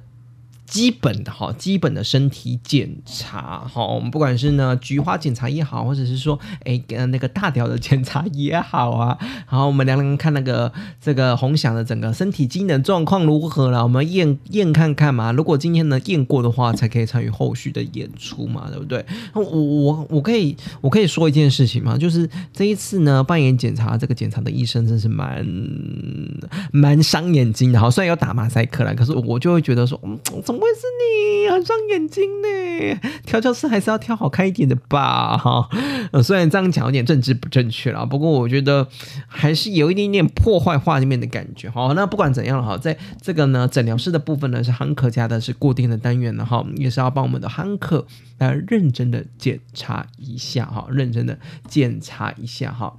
[0.65, 9.17] 基本的哈，基本的身体检查哈，我们不管是呢菊花检查也好，或者是说哎跟那个大条的检查也好啊，
[9.49, 15.31] 然后我们量量看那个这个红翔的整个身体机能状况如何了，我们验验看看嘛。
[15.31, 19.05] 如果今天呢验过的话，才可以参与后续的演出嘛，对不对？
[19.33, 21.97] 我我我可以我可以说一件事情吗？
[21.97, 25.45] 就是这一次呢扮演检查这个检查的医生真是蛮
[26.71, 30.17] 蛮伤眼睛的哈，虽然要打马赛克了，可是我就会觉得说嗯
[30.53, 30.63] 怎么。
[30.63, 32.99] 会是你很伤眼睛呢？
[33.25, 35.67] 调教师还是要挑好看一点的吧，哈。
[36.11, 38.87] 呃，虽然这样讲有点政治不正确了，不过我觉得
[39.27, 41.69] 还是有一点点破坏画面的感觉。
[41.69, 48.05] 好，那不管怎样哈，在这个呢诊疗室的部分呢，是汉克家的是固定的单元的哈，也是要帮我们的汉克
[48.37, 51.37] 来认真的检查一下哈，认真的
[51.67, 52.95] 检查一下哈。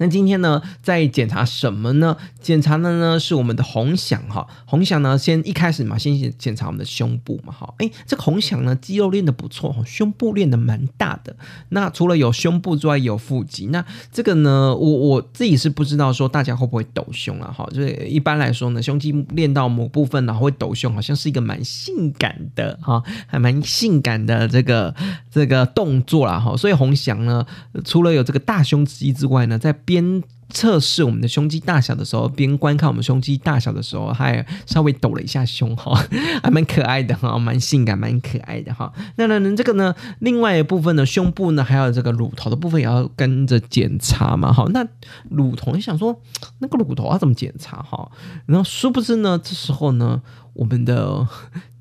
[0.00, 2.16] 那今天呢，在检查什么呢？
[2.40, 11.36] 检查的呢是我们的红翔哈，红翔呢先一开始嘛，先检检查我们的胸部嘛，哈，哎，这个红翔呢肌肉练得不错哈，胸部练得蛮大的。
[11.68, 13.66] 那除了有胸部之外，有腹肌。
[13.66, 24.94] 那这个呢，我我自己是不知道说大家会不会抖胸啊，哈，就是一般来说呢，胸肌练到某部分然后会抖胸，好像是一个蛮性感的哈，还蛮性感的这个
[25.30, 26.56] 这个动作啦，哈。
[26.56, 27.44] 所以红翔呢，
[27.84, 36.00] 除了有这个大胸肌之外呢，在边测试我们的胸肌大小的时候，边观看我们胸肌大小的时候，还稍微抖了一下胸哈，
[36.44, 38.92] 还蛮可爱的哈，蛮性感，蛮可爱的哈。
[39.16, 44.64] 那呢，这个呢，另外一部分呢，胸部呢，还有这个乳头的部分也要跟着检查嘛哈。
[44.72, 44.86] 那
[45.28, 46.16] 乳头，你想说
[46.60, 48.08] 那个乳头要怎么检查哈？
[48.46, 50.22] 然后殊不知呢，这时候呢，
[50.52, 51.26] 我们的。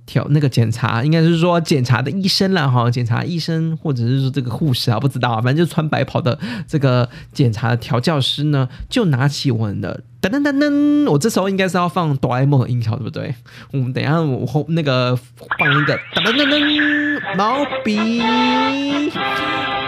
[0.09, 13.35] 调那个检查应该是说检查的医生了哈，检查医生或者是说这个护士啊，不知道，反正就穿白袍的这个检查的调教师呢，就拿起我们的噔噔噔噔，我这时候应该是要放哆啦 A 梦的音效，对不对？
[13.71, 18.19] 我们等一下我后那个放一个噔噔噔噔毛笔，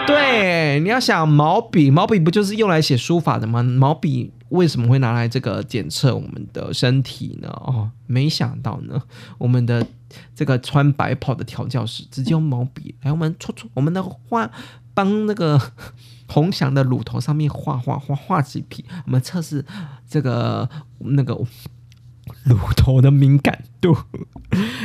[0.06, 3.60] 对，你要想毛笔，毛笔不就是用来写书法的吗？
[3.64, 4.30] 毛笔。
[4.52, 7.48] 为什么会拿来这个检测我们的身体呢？
[7.48, 9.00] 哦，没想到呢，
[9.38, 9.82] 我们的
[10.34, 14.50] 这个穿白袍的调教师直接用毛笔来我们戳戳我们的画，
[14.94, 15.60] 帮那个
[16.28, 19.64] 红翔的乳头上面画画画画几笔，我们测试
[20.08, 21.34] 这个那个
[22.44, 23.96] 乳头的敏感度。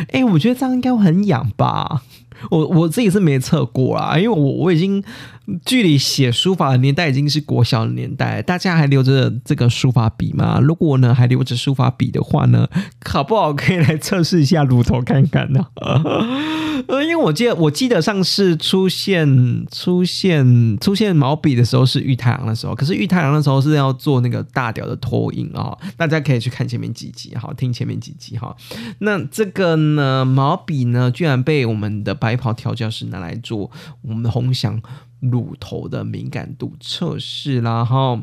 [0.10, 2.04] 哎，我觉得这样应该很痒吧。
[2.52, 5.04] 我我自己是没测过啊，因为我我已经
[5.66, 10.60] 距离写书法的年代已经是国小的年代，大家还留着这个书法笔吗？
[10.62, 12.68] 如果呢还留着书法笔的话呢，
[13.06, 15.68] 好不好可以来测试一下乳头看看呢？
[16.88, 28.54] 呃， 因为我记得我记得上次出现出现出现毛笔的时候是玉太郎的时候，可是玉太郎的时候是要做那个大屌的拖影啊，大家可以去看前面几集哈，听前面几集哈。
[29.00, 34.82] 那这个呢毛笔呢，居然被我们的白袍调教师拿来做我们的红翔
[35.19, 38.21] 乳头的敏感度测试啦，哈。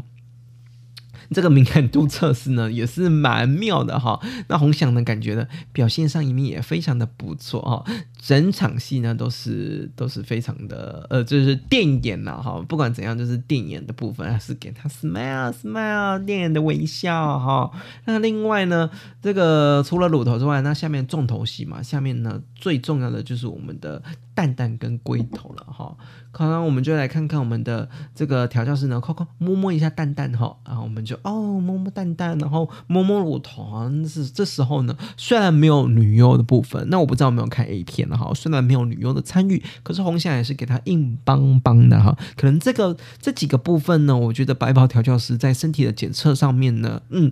[1.31, 4.21] 这个敏感度测试呢，也是蛮妙的哈。
[4.49, 7.85] 那红翔呢，感觉呢表现上一面也非常的不错哈。
[8.27, 12.59] 整场戏呢都是都是非常的呃，就是电眼呐哈。
[12.67, 17.71] 不管怎样，就是电眼的部分还是给他 smile smile 电眼的微笑哈。
[18.07, 18.89] 那另外呢，
[19.21, 24.03] 这个除了乳头之外，那下面重头戏嘛，下面呢最重要的就是我们的
[24.35, 25.95] 蛋蛋跟龟头了哈。
[26.33, 33.93] 可能我们就来看看我们的这个调教师呢，快快摸摸一下蛋蛋哈，然后我们就哦摸摸蛋蛋，然后摸摸乳头啊。
[34.09, 38.33] 是这时候呢，虽然没有女优的部分，那我不知道有没有看 A 片好。
[38.35, 42.17] 虽然没有女优的参与，可是红霞也是给他硬邦邦的哈。
[42.37, 47.31] 可能这个这几个部分呢，我觉得白袍调教师在身体的检测上面呢，嗯。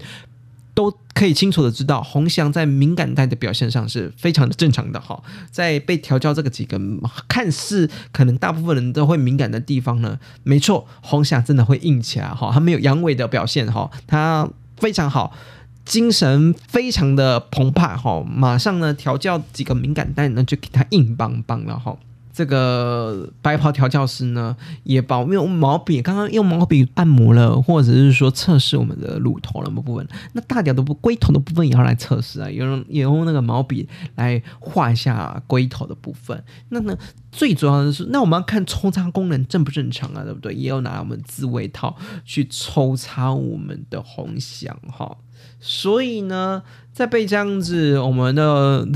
[0.74, 5.22] 都可以清楚的知道，红翔在敏感带的表现上是非常的正常的哈。
[5.50, 6.80] 在被调教这个几个
[7.28, 12.50] 看似可能大部分人都会敏感的地方呢，没错，红翔真的会硬起来哈。
[12.50, 15.36] 他没有阳痿的表现哈，他非常好，
[15.84, 21.96] 精神非常的澎湃哈，马上呢调教几个敏感带呢就给他硬邦邦了哈。
[22.34, 30.08] 这个白袍调教师呢，也把用毛笔，刚刚用毛笔按摩了，或者是说测试我们的乳头的部分。
[30.32, 36.42] 那大屌的部龟头的部分也要来测试啊，有人也用那个毛笔来画一下龟头的部分。
[36.70, 36.96] 那呢，
[37.30, 40.54] 最主要的是，那我们要看抽插功能正不正常啊，对不对？
[40.54, 41.94] 也有拿我们自慰套
[42.24, 45.14] 去抽插我们的红翔哈。
[45.60, 46.62] 所以呢，
[46.92, 48.86] 在被这样子我们的。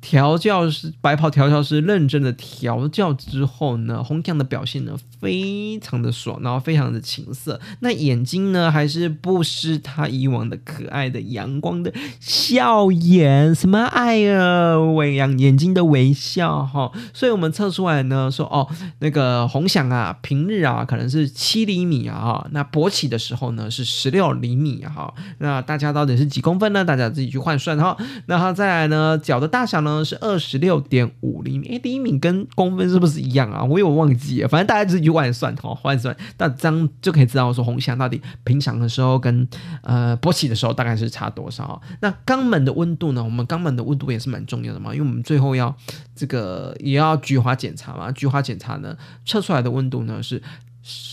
[0.00, 7.60] 调教师白袍调教师认真的调教之后呢，红酱的表现呢非常的爽，然后非常的情色。
[7.80, 16.92] 那眼睛呢还是不失他以往的可爱的阳光的笑颜，什么爱啊，微阳眼睛的微笑哈。
[17.12, 18.68] 所以我们测出来呢说哦，
[19.00, 25.12] 那个红翔啊，平日啊可能是七厘米啊，那勃起的时候呢是十六厘米哈。
[25.38, 26.84] 那大家到底是几公分呢？
[26.84, 27.96] 大家自己去换算哈。
[28.26, 29.87] 那他再来呢，脚的大小呢？
[30.04, 33.64] 是二十六点五厘米，哎，厘米跟公分是不是一样啊？
[33.64, 39.46] 我有忘记，反正大家自己换算哈，换算，那这样就可以知道说红翔到底平常的时候跟
[39.82, 41.80] 呃勃起的时候大概是差多少。
[42.00, 43.22] 那肛门的温度呢？
[43.22, 45.74] 我们肛门的温度也是蛮重要的嘛，因为我们最后要
[46.14, 50.42] 这个也要菊花检查嘛，菊花检查呢测出来的温度呢是。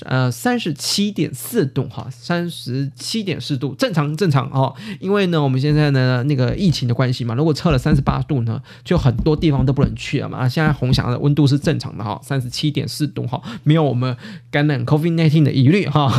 [0.05, 4.73] 呃，三十七点四度哈，三十七点四度，正常正常哦。
[4.99, 10.47] 因为呢，我们现在呢那个疫情的关系嘛，如果测了三十八度呢，就很多地方都不能去了嘛。
[10.47, 14.15] 现在红翔的温度是正常的哈，三十七点四度哈，没有我们
[14.49, 16.09] 感染 COVID-19 的疑虑哈，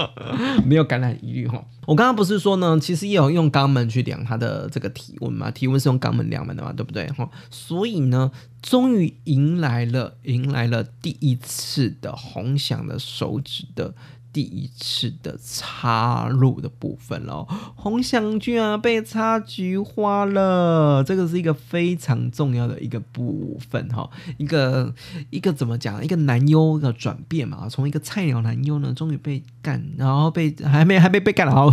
[0.64, 1.64] 没有感染疑虑哈。
[1.86, 5.50] 我刚刚不是说呢，其实也有用肛门去量它的这个体温嘛？
[5.50, 7.06] 体温是用肛门量的嘛，对不对？
[7.08, 8.30] 哈，所以呢，
[8.64, 13.94] 终于迎来了迎来了第一次的红翔的手指的。
[14.32, 17.46] 第一次的插入的部分喽，
[17.76, 24.92] 红翔居然被插菊花了，这个是一个非常重要的一个部分哈，一个
[25.30, 31.70] 一个怎么讲，一个男优的转变嘛，从一个菜鸟男优呢，终于被干，然后被还没还没被干了，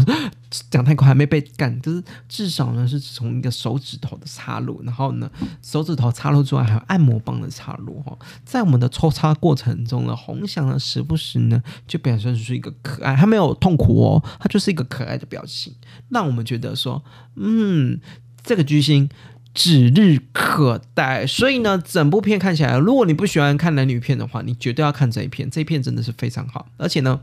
[0.69, 5.27] 讲太快还没被干，就是至少呢是从一个手指头的插入，然后呢
[5.63, 12.51] 手指头插入之外还有按摩棒的插入哈，在我们的抽插过程中呢，红翔呢时不时呢就表现出。
[12.51, 15.73] 一个可爱，他没有痛苦哦，他就是一个可爱的表情，
[16.09, 17.01] 让我们觉得说，
[17.37, 17.97] 嗯，
[18.43, 19.09] 这个巨星
[19.53, 21.25] 指日可待。
[21.25, 26.67] 所以呢，整部片看起来，如果你不喜欢看男女片的话，你绝对要看这一片，这一片真的是非常好。
[26.75, 27.21] 而且呢，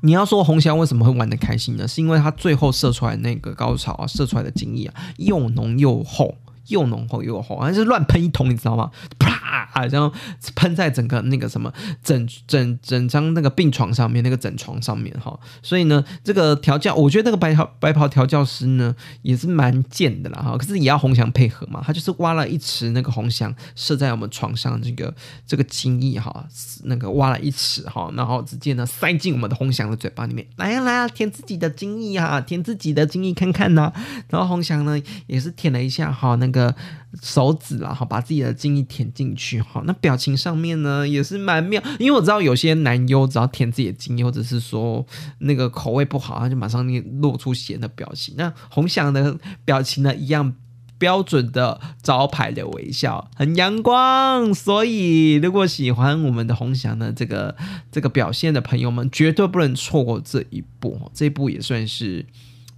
[0.00, 1.86] 你要说红霞为什么会玩的开心呢？
[1.88, 6.36] 是因为他最后射出来那个高潮啊，射出来的精液啊，又浓又厚。
[6.68, 8.90] 又浓厚又厚，好像是乱喷一通，你知道吗？
[9.18, 10.12] 啪，然后
[10.54, 15.38] 喷在整个那个什么整整整张那个病床上面，那个整床上面哈。
[15.62, 20.56] 所以呢，这个调教，我觉得那个白袍白袍调教师呢也是蛮贱的啦哈。
[20.56, 25.14] 可是也要红翔配合嘛，他就是挖了一池那个红翔射在我们床上这个
[25.46, 26.44] 这个精液哈，
[26.84, 33.92] 那个挖了一池哈，然后直接呢塞进我们的红翔的嘴巴里面，来呀来呀，舔自己的精液哈，舔自己的精液看看呐。
[34.28, 36.57] 然后红翔呢也是舔了一下哈，那个。
[36.58, 36.74] 的
[37.22, 45.06] 手指啊，好，把自己的精力填进去，哈，那表情上面呢也是蛮妙，因为我知道有些男优只要填自己的精液，或者是说
[45.38, 46.86] 那个口味不好，他就马上
[47.20, 48.34] 露出咸的表情。
[48.36, 50.52] 那红翔的表情呢，一样
[50.98, 54.52] 标准的招牌的微笑，很阳光。
[54.52, 57.56] 所以如果喜欢我们的红翔的这个
[57.90, 62.26] 这个表现的朋友们，绝对不能错过这一部，这一部也算是。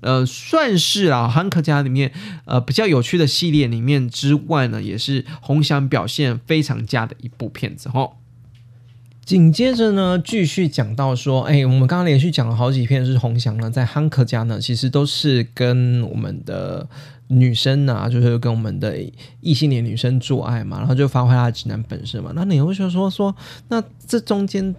[0.01, 2.11] 呃，算是啊，汉克家里面
[2.47, 8.11] 呃比较有趣的系列里面之外呢，也是红翔表现非常佳的一部片子哈。
[9.25, 16.89] 紧接着呢，继续讲到说，哎，我们刚刚连续讲了好几片是红翔呢，在汉克家呢，其实都是跟我们的
[17.29, 18.97] 女生啊，就是跟我们的
[19.41, 22.33] 异性恋女生做爱嘛，然后就发挥他的直男本色嘛。
[22.35, 23.37] 那你会说说说，
[23.69, 24.75] 那这中间？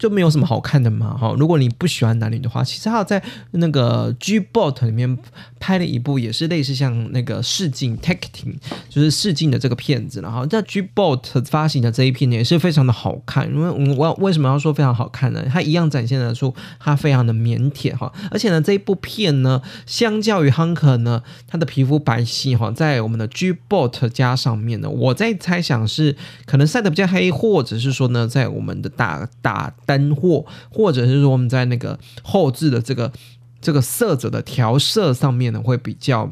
[0.00, 1.34] 就没有什么好看的嘛，哈！
[1.38, 5.18] 如果你不喜欢男女的话，其实他在那个 G Bot 里面
[5.58, 8.56] 拍了一部，也是类似像那个试镜 tacking
[8.88, 15.44] 就是试镜的这个片子然后在 G Bot 发行的这一片也是非常的好看，因为我为什么要说非常好看呢？
[15.52, 29.70] 它一样展现得出它非常的腼腆哈，而且呢这一部片呢，相较于 Hunker 呢，它的皮肤白皙哈，在我们的 G Bot 加上面呢，我在猜想是可能晒得比较黑，或者是说呢，在我们的打打。
[29.98, 33.12] 灯货或者是说我们在那个后置的这个
[33.60, 36.30] 这个色泽的调色上面呢，会比较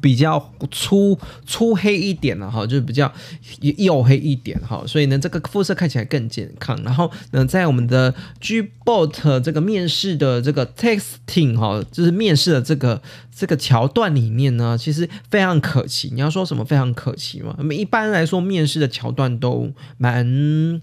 [0.00, 3.12] 比较粗粗黑一点了哈，就是比较
[3.60, 6.80] 黝黑一点哈，所以呢，这个肤色看起来更健康。
[6.82, 13.02] 然后呢，在我们的 G Bot 这个面试的这个 Texting 哈，就是面试的这个
[13.34, 16.10] 这个桥段里面呢，其实非常可惜。
[16.14, 17.54] 你要说什么非常可惜吗？
[17.58, 20.80] 那么一般来说面试的桥段都蛮。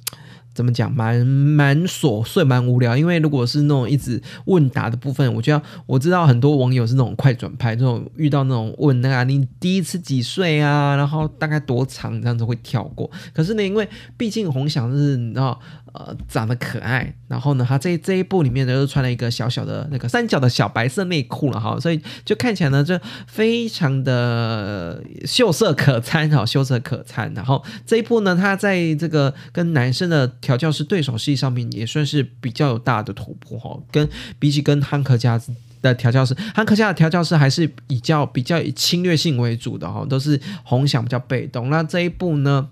[0.55, 2.97] 怎么讲，蛮蛮琐碎，蛮无聊。
[2.97, 13.11] 因为如果是那种一直问答的部分，我就要我知道很多网友是那种快转拍，这种遇到那种问那个你第一次几岁啊，然后大概多长这样子会跳过。
[13.33, 13.87] 可是呢，因为
[14.17, 15.59] 毕竟红翔是你知道。
[15.97, 27.33] 呃，长得可爱，然后呢，他这这一部里面呢，又穿了一个小小的那个三角的小白色内裤了哈，所以就看起来呢，就非常的秀色可餐哈，秀色可餐。
[27.33, 35.39] 然后这一部呢，他在这个跟男生的调教师对手戏上面也算是比较有大的突破哈，跟比起跟汉克家
[35.81, 41.69] 的调教师，汉克家的调教师还是比较比较以侵略性为主的哈，都是红想比较被动。
[41.69, 42.67] 那这一部呢？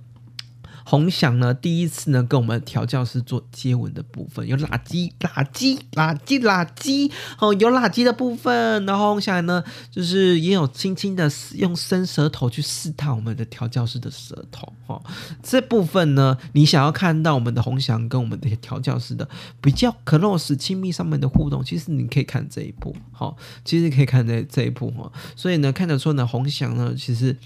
[0.85, 7.09] 红翔呢，第一次呢跟我们调教师做接吻的部分，有垃圾、垃圾、垃圾、垃圾，
[7.39, 8.85] 哦，有垃圾的部分。
[8.85, 15.01] 然后红翔呢，就是也有轻轻的用伸舌头去试探我们的调教师的舌头，哈。
[15.41, 19.29] 这部分呢，你想要看到我们的红翔跟我们的调教师的
[19.61, 25.09] 比较 close 亲密上面的互动，其实你可以看这一部，好，其实可以看这这一部哈。
[25.35, 27.37] 所以呢，看得出呢，红翔呢，其实，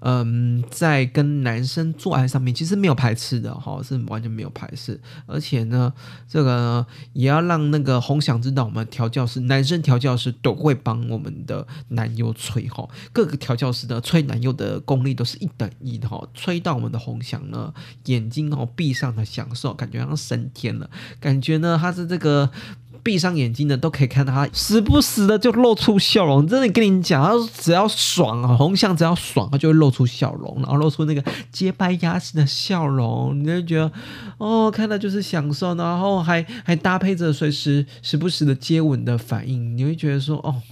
[0.00, 2.77] 嗯，在跟男生做爱上面，其实。
[2.78, 5.92] 没有排斥的哈，是完全没有排斥，而且呢，
[6.28, 17.74] 这个也要让那个红翔知道，我们调教师男生调教师都会帮我们的男优吹哈，各个调教师的吹男优的功力都是一等一的哈，吹到我们的红翔呢，
[18.04, 22.50] 眼睛哦闭上的享受，感觉像升天了，感觉呢他是这个。
[23.02, 31.22] 闭上眼睛的都可以看到他时不时的就露出笑容，真的跟你讲，他只要爽啊，红象只要爽，他就会露出笑容，然后露出那个
[31.52, 33.90] 洁白牙齿的笑容，你就觉得
[34.38, 40.62] 哦，看到就是享受，然后还还搭配着随时时不时的接吻的反应，你会觉得说哦。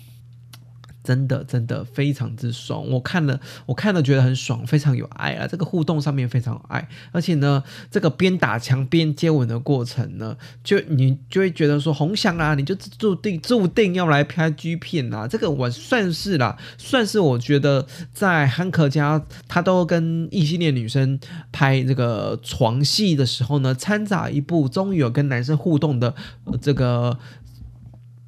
[1.07, 5.46] 真的真的非常之爽，我看了我看了觉得很爽，非常有爱啊！
[5.46, 15.28] 这个互动上面非常有爱，而且呢，这个边打墙边接吻的过程呢，就你就会觉得说红翔啊，你就注定注定要来拍 G 片啊！
[15.28, 21.20] 这个我算是啦，算是我觉得在汉克家他都跟异性恋女生
[21.52, 26.12] 拍这个床戏的时候呢，掺杂一部终于有跟男生互动的
[26.61, 27.16] 这个。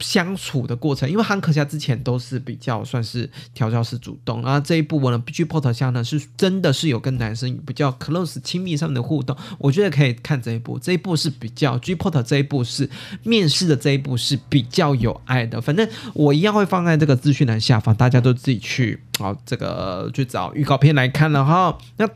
[0.00, 12.88] 相处的过程，因为汉克夏之前都是比较算是调教师主动，然后这一部我呢，G Pot 下呢是真的是有跟男生比较 close 亲密上面的互动，我觉得可以看这一部，这一部是比较 G Pot 这一部是
[13.24, 21.76] 面试的这一部是比较有爱的，反正我一样会放在这个资讯栏下方，大家都自己去啊这个去找预告片来看了哈。
[21.96, 22.08] 那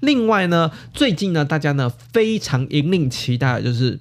[0.00, 4.00] 另外呢，最近呢，大家呢非常引领期待的就是。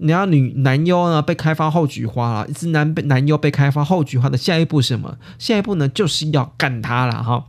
[0.00, 5.18] 你要女男优呢被开发后菊花了，一只男男优被开发后菊花的下一步什么？
[5.38, 7.46] 下一步呢就是要干他了哈。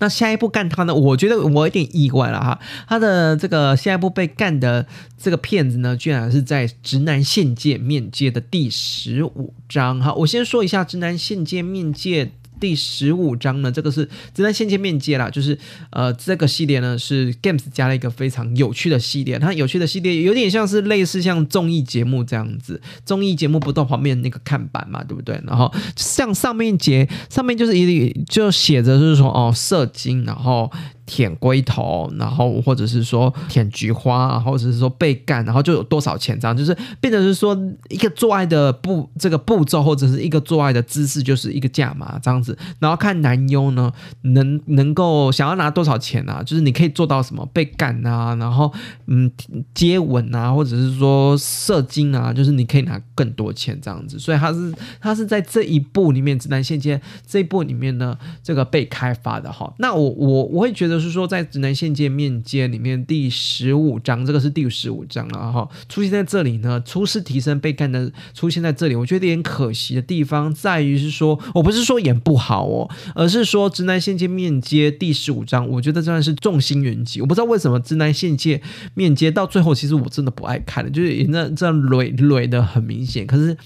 [0.00, 0.94] 那下一步干他呢？
[0.94, 2.58] 我觉得我有点意外了哈。
[2.88, 4.86] 他的这个下一步被干的
[5.16, 10.12] 这个骗子呢，居然是在直男现界面界的第十五章哈。
[10.14, 12.32] 我先说一下直男现界面界。
[12.64, 15.58] 第十五章呢，这个是只在线界面接啦，就是
[15.90, 25.38] 呃，这个系列呢是 Games 加了一个非常有趣的系列，它有趣的系列有点像是类似像综艺节目这样子，综艺节目不动旁边那个看板嘛，对不对？
[25.46, 30.72] 然后像上面节上面就是一就写着就是说哦，射精，然后。
[31.06, 37.54] 舔龟头，然后或者是说舔菊花，或者是说被干，然后就有多少钱这样，就是变成是说
[37.90, 42.56] 一个做爱的步这个步骤，或者是一个做爱的姿势，就是一个价码这样子。
[42.78, 43.92] 然后看男优呢，
[44.22, 46.42] 能能够想要拿多少钱啊？
[46.42, 48.72] 就是你可以做到什么被干啊，然后
[49.06, 49.30] 嗯
[49.74, 54.18] 接吻啊，或者是说射精啊，就是你可以拿更多钱这样子。
[54.18, 59.70] 所以他是他是在这一步里面，直男线接这一步里面呢，这个被开发的哈。
[59.76, 60.93] 那我我我会觉得。
[60.94, 65.68] 就是说，在指南线界面接里面第十五章，这个是第十五章了哈。
[65.88, 77.20] 出现在这里呢，初试提升被干的出现在这里，我觉得有点可惜的地方在于是说，我不是说演不好哦，而是说直男线界面接第十五章，我觉得真的是重心云集。
[77.20, 78.62] 我不知道为什么直男线界
[78.94, 83.26] 面接到最后，其实我真的不爱看了，就是那这样累累的很明显。
[83.26, 83.56] 可是，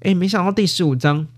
[0.00, 1.28] 哎，没想到第十五章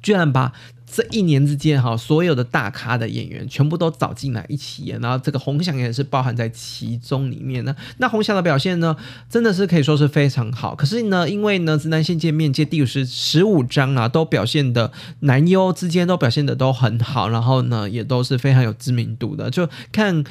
[0.00, 0.52] 居然把。
[0.94, 7.74] 这一年之间哈，所有的大咖的演员全部都找进来一起演，然后这个洪翔也是包含在其中里面呢。
[7.98, 8.96] 那洪翔的表现呢，
[9.28, 10.72] 真的是可以说是非常好。
[10.76, 20.22] 可是呢，因为呢，直男线见面接第十十五章啊，都表现的男优之间都表现的都很好，然后呢，也都是非常有知名度的，就看。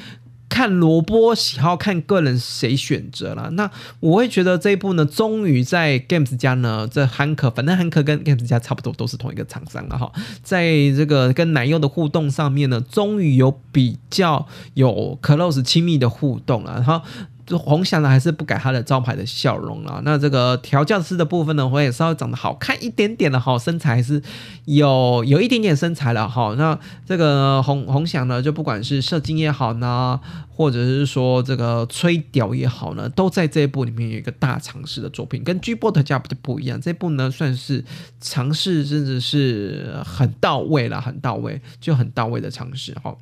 [0.48, 3.50] 看萝卜喜好，看个人谁选择了。
[3.52, 3.70] 那
[4.00, 10.12] 我会觉得这一部呢，终于在 Games 家呢，这汉克，反正汉克跟 Games 家差不多都是同一个厂商了哈。
[10.42, 10.64] 在
[10.96, 16.82] 这个跟男友的互动上面呢，终于有比较有 close 亲密的互动了。
[16.82, 17.02] 哈。
[17.46, 20.00] 就红翔呢，还是不改他的招牌的笑容了。
[20.04, 24.22] 那这个调教师的部分呢，我也稍微长得好看一点点的哈，身材还是
[24.64, 26.54] 有有一点点身材了哈。
[26.56, 30.18] 那这个红红翔呢，就不管是射精也好呢，
[30.48, 36.80] 或者是说这个吹屌也好呢，都在这一部里面有一个大尝试的作品，跟 G Bot 家不就不一样。
[36.80, 37.84] 这部呢，算是
[38.20, 43.14] 尝试，真的是很到位了，很到位，就很到位的尝试哈。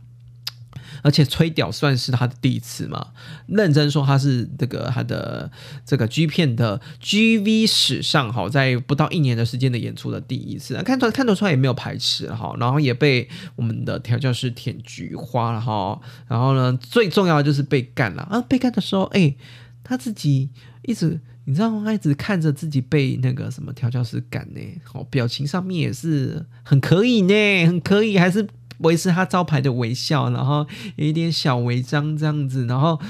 [1.02, 3.08] 而且吹屌算是他的第一次嘛？
[3.46, 5.50] 认真说，他是这个他的
[5.84, 18.40] 这个 G 片的 GV 史上哈，在不到一年的时间的演出的第一次，看出来看得出来也没有排斥哈，然后也被我们的调教师舔菊花了哈，然后呢，最重要的就是被干了啊！
[18.48, 19.34] 被干的时候，哎，
[19.82, 20.50] 他自己
[20.82, 21.82] 一直你知道吗？
[21.84, 24.60] 他一直看着自己被那个什么调教师干呢，
[24.94, 28.46] 哦，表情上面也是很可以呢，很可以，还是。
[28.82, 30.66] 维持他招牌的微笑，然后
[30.96, 33.00] 有一点小违章这样子，然后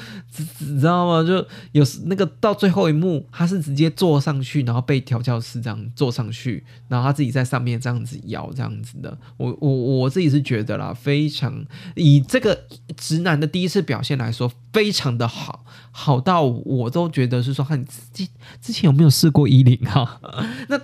[0.59, 1.23] 你知道吗？
[1.27, 9.17] 就有那个到最后一幕，他是直接坐上去，然后被调教师这样坐上去，然后他自己在上面这样子摇这样子的。
[9.37, 11.65] 我我我自己是觉得啦，非常
[11.97, 12.67] 以这个
[12.97, 18.29] 直男的第一次表现来说，非常的好，好到我都觉得是说，你之
[18.61, 20.21] 之前有没有试过衣领哈？
[20.69, 20.81] 那。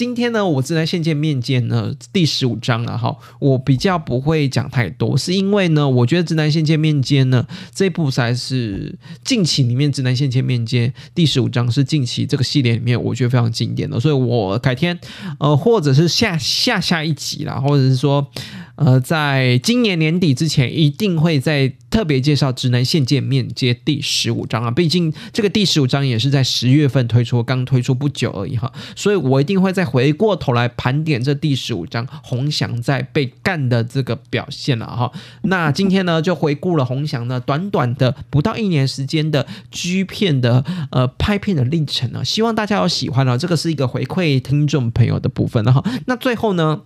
[0.00, 14.98] 今天呢，我直男现见面见呢第十五章了哈，我比较不会讲太多，是因为呢，我觉得直男现见面见呢这部才是近期里面直男现见面见第十五章是近期这个系列里面我觉得非常经典的，所以我改天
[15.38, 18.26] 呃或者是下下下一集啦，或者是说。
[18.80, 24.70] 呃，在今年年底之前，一定会在特别介绍《直男线见面接》第十五章啊。
[24.70, 28.72] 毕竟这个第十五章也是在十月份推出，刚推出不久而已哈。
[28.96, 35.12] 所以我一定会再回过头来盘点这第十五章洪翔在被干的这个表现了哈。
[35.42, 42.24] 那今天呢，就回顾了洪翔呢短短的不到一年时间的 G 片的呃拍片的历程呢。
[42.24, 45.84] 希望大家有喜欢啊，这个是一个回馈听众朋友的部分了哈。
[46.06, 46.80] 那最后呢？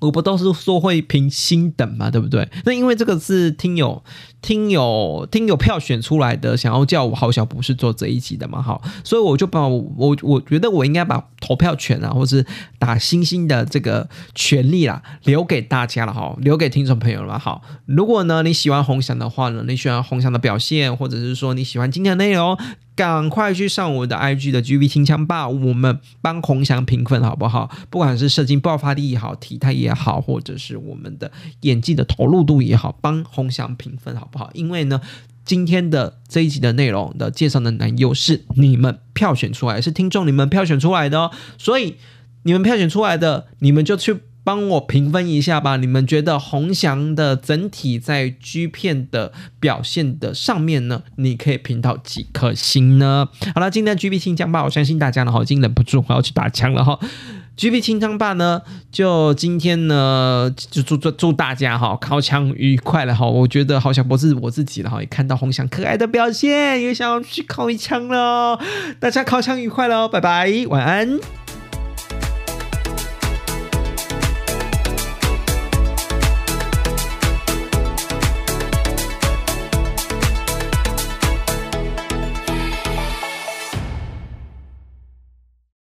[0.00, 2.48] 我不都是说会评星等嘛，对不对？
[2.64, 4.02] 那因为这个是听友、
[4.42, 12.44] 听友、听友票选出来的，想要叫我好小博士做这一集的嘛，好，所以我就把我我觉得我应该把投票权啊，或是
[12.78, 17.62] 打星星的这个权利啦，留给大家了哈，留给听众朋友了好。
[17.86, 22.58] 如果呢你喜欢红翔的话呢，你喜欢红翔的表现，或者是说你喜欢今天的内容。
[22.96, 27.70] 赶快去上我的 IG 的 G V 清枪吧，我们帮洪翔评分好不好？
[27.90, 31.30] 不管是射精爆发力也好，体态也好，或者是我们的
[31.60, 34.50] 演技的投入度也好，帮洪翔评分好不好？
[34.54, 35.02] 因为呢，
[35.44, 41.96] 今天的这一集的内容的介绍的男优是你们票选出来，是听众你们票选出来的哦，所以
[42.44, 44.22] 你们票选出来的，你们就去。
[44.46, 51.02] 帮我评分一下吧，你们觉得红翔的整体在 G 片的表现的上面呢？
[51.16, 53.28] 你可以评到几颗星呢？
[53.56, 56.96] 好了，今天的 G B 清枪霸，我相信大家呢，已经忍不住我要去打枪了哈。
[57.56, 63.26] G B 清枪霸呢，就今天呢，就祝祝祝大家哈，靠枪愉快了哈。
[63.26, 68.60] 我觉得好像不是我自己了哈，也看到红翔可爱的表现，也想要去靠一枪了。
[69.00, 71.18] 大家靠枪愉快了，拜拜，晚安。